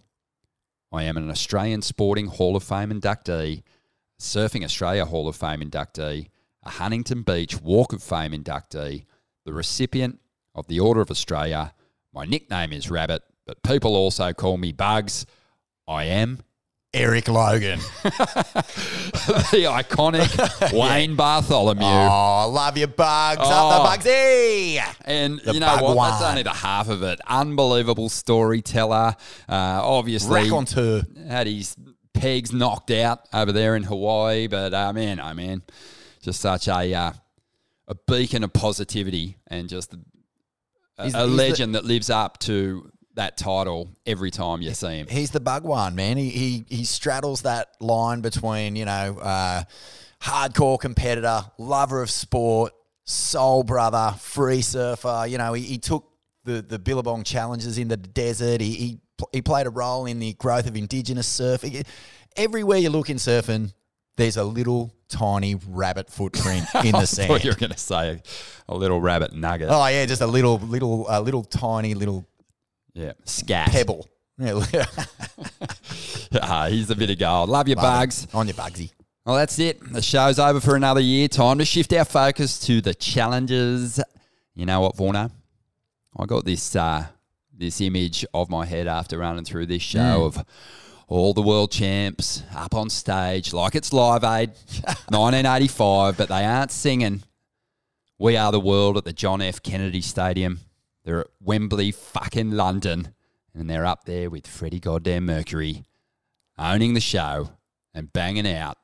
I 0.91 1.03
am 1.03 1.17
an 1.17 1.29
Australian 1.29 1.83
Sporting 1.83 2.25
Hall 2.25 2.55
of 2.55 2.63
Fame 2.63 2.89
inductee, 2.89 3.61
Surfing 4.19 4.63
Australia 4.63 5.05
Hall 5.05 5.27
of 5.27 5.35
Fame 5.35 5.61
inductee, 5.61 6.29
a 6.63 6.69
Huntington 6.71 7.21
Beach 7.21 7.61
Walk 7.61 7.93
of 7.93 8.01
Fame 8.01 8.31
inductee, 8.31 9.05
the 9.45 9.53
recipient 9.53 10.19
of 10.55 10.65
the 10.65 10.79
Order 10.79 11.01
of 11.01 11.11
Australia. 11.11 11.75
My 12.11 12.25
nickname 12.25 12.73
is 12.73 12.89
Rabbit, 12.89 13.21
but 13.45 13.61
people 13.61 13.95
also 13.95 14.33
call 14.33 14.57
me 14.57 14.71
Bugs. 14.71 15.27
I 15.87 16.05
am 16.05 16.39
Eric 16.93 17.27
Logan. 17.29 17.79
the 18.03 19.63
iconic 19.69 20.73
Wayne 20.77 21.15
Bartholomew. 21.15 21.85
Oh, 21.85 22.49
love 22.53 22.77
you, 22.77 22.87
Bugs. 22.87 23.39
Oh. 23.41 23.69
Up 23.69 24.01
the 24.01 24.09
Bugsy. 24.09 24.81
And 25.05 25.39
The 25.39 25.53
you 25.53 25.59
know 25.61 25.67
what? 25.75 25.81
Bhagwan. 25.87 26.11
That's 26.11 26.23
only 26.23 26.43
the 26.43 26.49
half 26.49 26.89
of 26.89 27.01
it. 27.03 27.19
Unbelievable 27.27 28.09
storyteller. 28.09 29.15
Uh, 29.47 29.79
obviously, 29.83 30.43
Raconteur. 30.43 31.03
had 31.27 31.47
his 31.47 31.75
pegs 32.13 32.51
knocked 32.51 32.91
out 32.91 33.21
over 33.33 33.51
there 33.53 33.75
in 33.77 33.83
Hawaii. 33.83 34.47
But 34.47 34.73
uh, 34.73 34.91
man, 34.91 35.19
oh 35.21 35.33
man, 35.33 35.61
just 36.21 36.41
such 36.41 36.67
a 36.67 36.93
uh, 36.93 37.11
a 37.87 37.95
beacon 38.07 38.43
of 38.43 38.51
positivity 38.51 39.37
and 39.47 39.69
just 39.69 39.93
a, 39.93 39.97
He's- 39.97 40.03
a 40.97 41.03
he's 41.03 41.13
the- 41.13 41.25
legend 41.27 41.75
that 41.75 41.85
lives 41.85 42.09
up 42.09 42.37
to 42.39 42.91
that 43.15 43.37
title 43.37 43.89
every 44.05 44.31
time 44.31 44.61
you 44.61 44.73
see 44.73 44.97
him. 44.97 45.07
He's 45.07 45.31
the 45.31 45.39
bug 45.39 45.63
one, 45.63 45.95
man. 45.95 46.17
He 46.17 46.29
he 46.29 46.65
he 46.69 46.83
straddles 46.85 47.43
that 47.43 47.69
line 47.79 48.21
between 48.21 48.75
you 48.75 48.85
know 48.85 49.19
uh, 49.19 49.63
hardcore 50.21 50.79
competitor, 50.79 51.43
lover 51.57 52.01
of 52.01 52.09
sport, 52.09 52.73
soul 53.05 53.63
brother, 53.63 54.15
free 54.19 54.61
surfer. 54.61 55.25
You 55.27 55.37
know, 55.37 55.53
he, 55.53 55.63
he 55.63 55.77
took 55.77 56.07
the 56.43 56.61
the 56.61 56.79
Billabong 56.79 57.23
challenges 57.23 57.77
in 57.77 57.87
the 57.87 57.97
desert. 57.97 58.61
He 58.61 58.73
he, 58.73 58.99
he 59.31 59.41
played 59.41 59.67
a 59.67 59.71
role 59.71 60.05
in 60.05 60.19
the 60.19 60.33
growth 60.33 60.67
of 60.67 60.75
indigenous 60.75 61.27
surfing. 61.27 61.85
Everywhere 62.37 62.77
you 62.77 62.89
look 62.89 63.09
in 63.09 63.17
surfing, 63.17 63.73
there's 64.17 64.37
a 64.37 64.43
little 64.43 64.93
tiny 65.09 65.55
rabbit 65.67 66.09
footprint 66.09 66.65
in 66.85 66.91
the 66.91 67.05
sand. 67.05 67.43
you 67.43 67.51
were 67.51 67.57
going 67.57 67.71
to 67.71 67.77
say 67.77 68.21
a 68.67 68.75
little 68.75 69.01
rabbit 69.01 69.33
nugget. 69.33 69.67
Oh 69.69 69.85
yeah, 69.87 70.05
just 70.05 70.21
a 70.21 70.27
little 70.27 70.57
little 70.59 71.05
a 71.09 71.21
little 71.21 71.43
tiny 71.43 71.93
little 71.93 72.25
Yeah, 72.93 73.13
scat. 73.25 73.69
pebble. 73.71 74.07
Yeah, 74.37 74.63
Ah, 76.41 76.67
he's 76.69 76.89
a 76.89 76.95
bit 76.95 77.09
of 77.09 77.19
gold. 77.19 77.49
Love 77.49 77.67
you, 77.67 77.75
Bugs. 77.75 78.27
on 78.33 78.47
your 78.47 78.55
Bugsy. 78.55 78.91
Well, 79.25 79.35
that's 79.35 79.59
it. 79.59 79.79
The 79.93 80.01
show's 80.01 80.39
over 80.39 80.59
for 80.59 80.75
another 80.75 80.99
year. 81.01 81.27
Time 81.27 81.59
to 81.59 81.65
shift 81.65 81.93
our 81.93 82.05
focus 82.05 82.59
to 82.61 82.81
the 82.81 82.93
challenges. 82.93 83.99
You 84.55 84.65
know 84.65 84.81
what, 84.81 84.95
Vorno? 84.95 85.31
I 86.17 86.25
got 86.25 86.43
this 86.43 86.75
uh, 86.75 87.05
this 87.55 87.79
image 87.81 88.25
of 88.33 88.49
my 88.49 88.65
head 88.65 88.87
after 88.87 89.19
running 89.19 89.45
through 89.45 89.67
this 89.67 89.81
show 89.83 90.23
of 90.25 90.43
all 91.07 91.33
the 91.33 91.41
world 91.41 91.71
champs 91.71 92.41
up 92.55 92.73
on 92.73 92.89
stage 92.89 93.53
like 93.53 93.75
it's 93.75 93.93
Live 93.93 94.23
Aid, 94.23 94.49
1985, 95.09 96.17
but 96.17 96.29
they 96.29 96.43
aren't 96.45 96.71
singing 96.71 97.21
"We 98.17 98.37
Are 98.37 98.51
the 98.51 98.59
World" 98.59 98.97
at 98.97 99.03
the 99.03 99.13
John 99.13 99.41
F. 99.41 99.61
Kennedy 99.61 100.01
Stadium. 100.01 100.61
They're 101.03 101.21
at 101.21 101.27
Wembley, 101.39 101.91
fucking 101.91 102.51
London, 102.51 103.13
and 103.53 103.69
they're 103.69 103.85
up 103.85 104.05
there 104.05 104.29
with 104.29 104.47
Freddie 104.47 104.79
Goddamn 104.79 105.25
Mercury, 105.25 105.83
owning 106.57 106.93
the 106.93 106.99
show 106.99 107.51
and 107.93 108.13
banging 108.13 108.47
out 108.47 108.77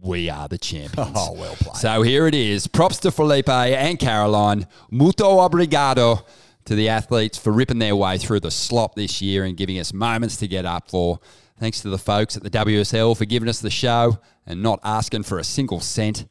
we 0.00 0.30
are 0.30 0.48
the 0.48 0.58
champions. 0.58 1.10
Oh, 1.16 1.32
well 1.32 1.54
played. 1.56 1.76
So 1.76 2.02
here 2.02 2.26
it 2.26 2.34
is. 2.34 2.66
Props 2.66 2.98
to 3.00 3.10
Felipe 3.10 3.48
and 3.48 3.98
Caroline. 3.98 4.66
Muto 4.90 5.38
obrigado 5.48 6.24
to 6.64 6.74
the 6.74 6.88
athletes 6.88 7.36
for 7.38 7.52
ripping 7.52 7.78
their 7.78 7.96
way 7.96 8.16
through 8.16 8.40
the 8.40 8.50
slop 8.50 8.94
this 8.94 9.20
year 9.20 9.44
and 9.44 9.56
giving 9.56 9.78
us 9.78 9.92
moments 9.92 10.36
to 10.38 10.48
get 10.48 10.64
up 10.64 10.90
for. 10.90 11.20
Thanks 11.58 11.80
to 11.82 11.90
the 11.90 11.98
folks 11.98 12.36
at 12.36 12.42
the 12.42 12.50
WSL 12.50 13.16
for 13.16 13.26
giving 13.26 13.48
us 13.48 13.60
the 13.60 13.70
show 13.70 14.18
and 14.46 14.62
not 14.62 14.80
asking 14.82 15.24
for 15.24 15.38
a 15.38 15.44
single 15.44 15.80
cent. 15.80 16.26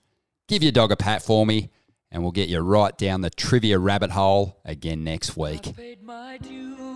Give 0.48 0.64
your 0.64 0.72
dog 0.72 0.92
a 0.92 0.96
pat 0.96 1.22
for 1.22 1.46
me, 1.46 1.70
and 2.12 2.24
we'll 2.24 2.32
get 2.32 2.50
you 2.50 2.60
right 2.60 2.98
down 2.98 3.22
the 3.22 3.30
trivia 3.30 3.78
rabbit 3.80 4.12
hole 4.12 4.60
again 4.66 5.04
next 5.04 5.38
week. 5.38 5.68
I've 5.68 5.78
paid 5.78 6.04
my 6.04 6.38
dues 6.38 6.90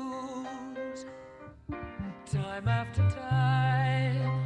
time 2.34 2.68
after 2.68 3.08
time. 3.10 4.42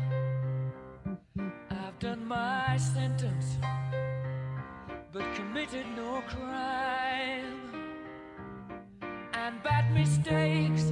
I've 1.71 1.97
done 1.99 2.25
my 2.25 2.75
sentence, 2.77 3.57
but 5.13 5.33
committed 5.35 5.85
no 5.95 6.21
crime. 6.27 7.71
And 9.33 9.63
bad 9.63 9.93
mistakes, 9.93 10.91